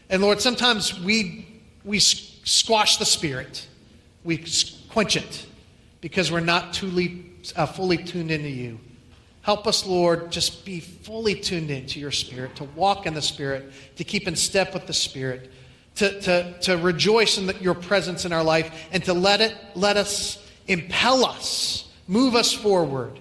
And 0.09 0.21
Lord, 0.21 0.39
sometimes 0.39 0.99
we, 0.99 1.47
we 1.83 1.99
squash 1.99 2.97
the 2.97 3.05
Spirit, 3.05 3.67
we 4.23 4.43
quench 4.89 5.17
it 5.17 5.45
because 6.01 6.31
we're 6.31 6.39
not 6.39 6.73
truly, 6.73 7.25
uh, 7.55 7.65
fully 7.65 7.97
tuned 7.97 8.31
into 8.31 8.49
you. 8.49 8.79
Help 9.41 9.65
us, 9.65 9.85
Lord, 9.85 10.29
just 10.31 10.65
be 10.65 10.81
fully 10.81 11.33
tuned 11.33 11.71
into 11.71 11.99
your 11.99 12.11
Spirit, 12.11 12.55
to 12.57 12.65
walk 12.65 13.05
in 13.05 13.13
the 13.13 13.21
Spirit, 13.21 13.71
to 13.95 14.03
keep 14.03 14.27
in 14.27 14.35
step 14.35 14.73
with 14.73 14.87
the 14.87 14.93
Spirit, 14.93 15.51
to, 15.95 16.19
to, 16.21 16.59
to 16.61 16.77
rejoice 16.77 17.37
in 17.37 17.47
the, 17.47 17.55
your 17.55 17.73
presence 17.73 18.25
in 18.25 18.33
our 18.33 18.43
life, 18.43 18.89
and 18.91 19.03
to 19.05 19.13
let 19.13 19.39
it 19.39 19.55
let 19.73 19.95
us 19.95 20.45
impel 20.67 21.25
us, 21.25 21.89
move 22.07 22.35
us 22.35 22.51
forward 22.51 23.19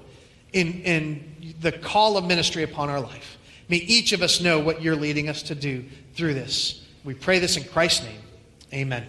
in, 0.53 0.83
in 0.83 1.55
the 1.61 1.70
call 1.70 2.16
of 2.16 2.24
ministry 2.24 2.64
upon 2.64 2.91
our 2.91 3.01
life. 3.01 3.39
May 3.68 3.77
each 3.77 4.12
of 4.12 4.22
us 4.22 4.41
know 4.41 4.59
what 4.59 4.83
you're 4.83 4.97
leading 4.97 5.29
us 5.29 5.43
to 5.45 5.55
do 5.55 5.85
through 6.14 6.35
this. 6.35 6.85
We 7.05 7.14
pray 7.14 7.39
this 7.39 7.57
in 7.57 7.64
Christ's 7.64 8.05
name. 8.05 8.20
Amen. 8.72 9.07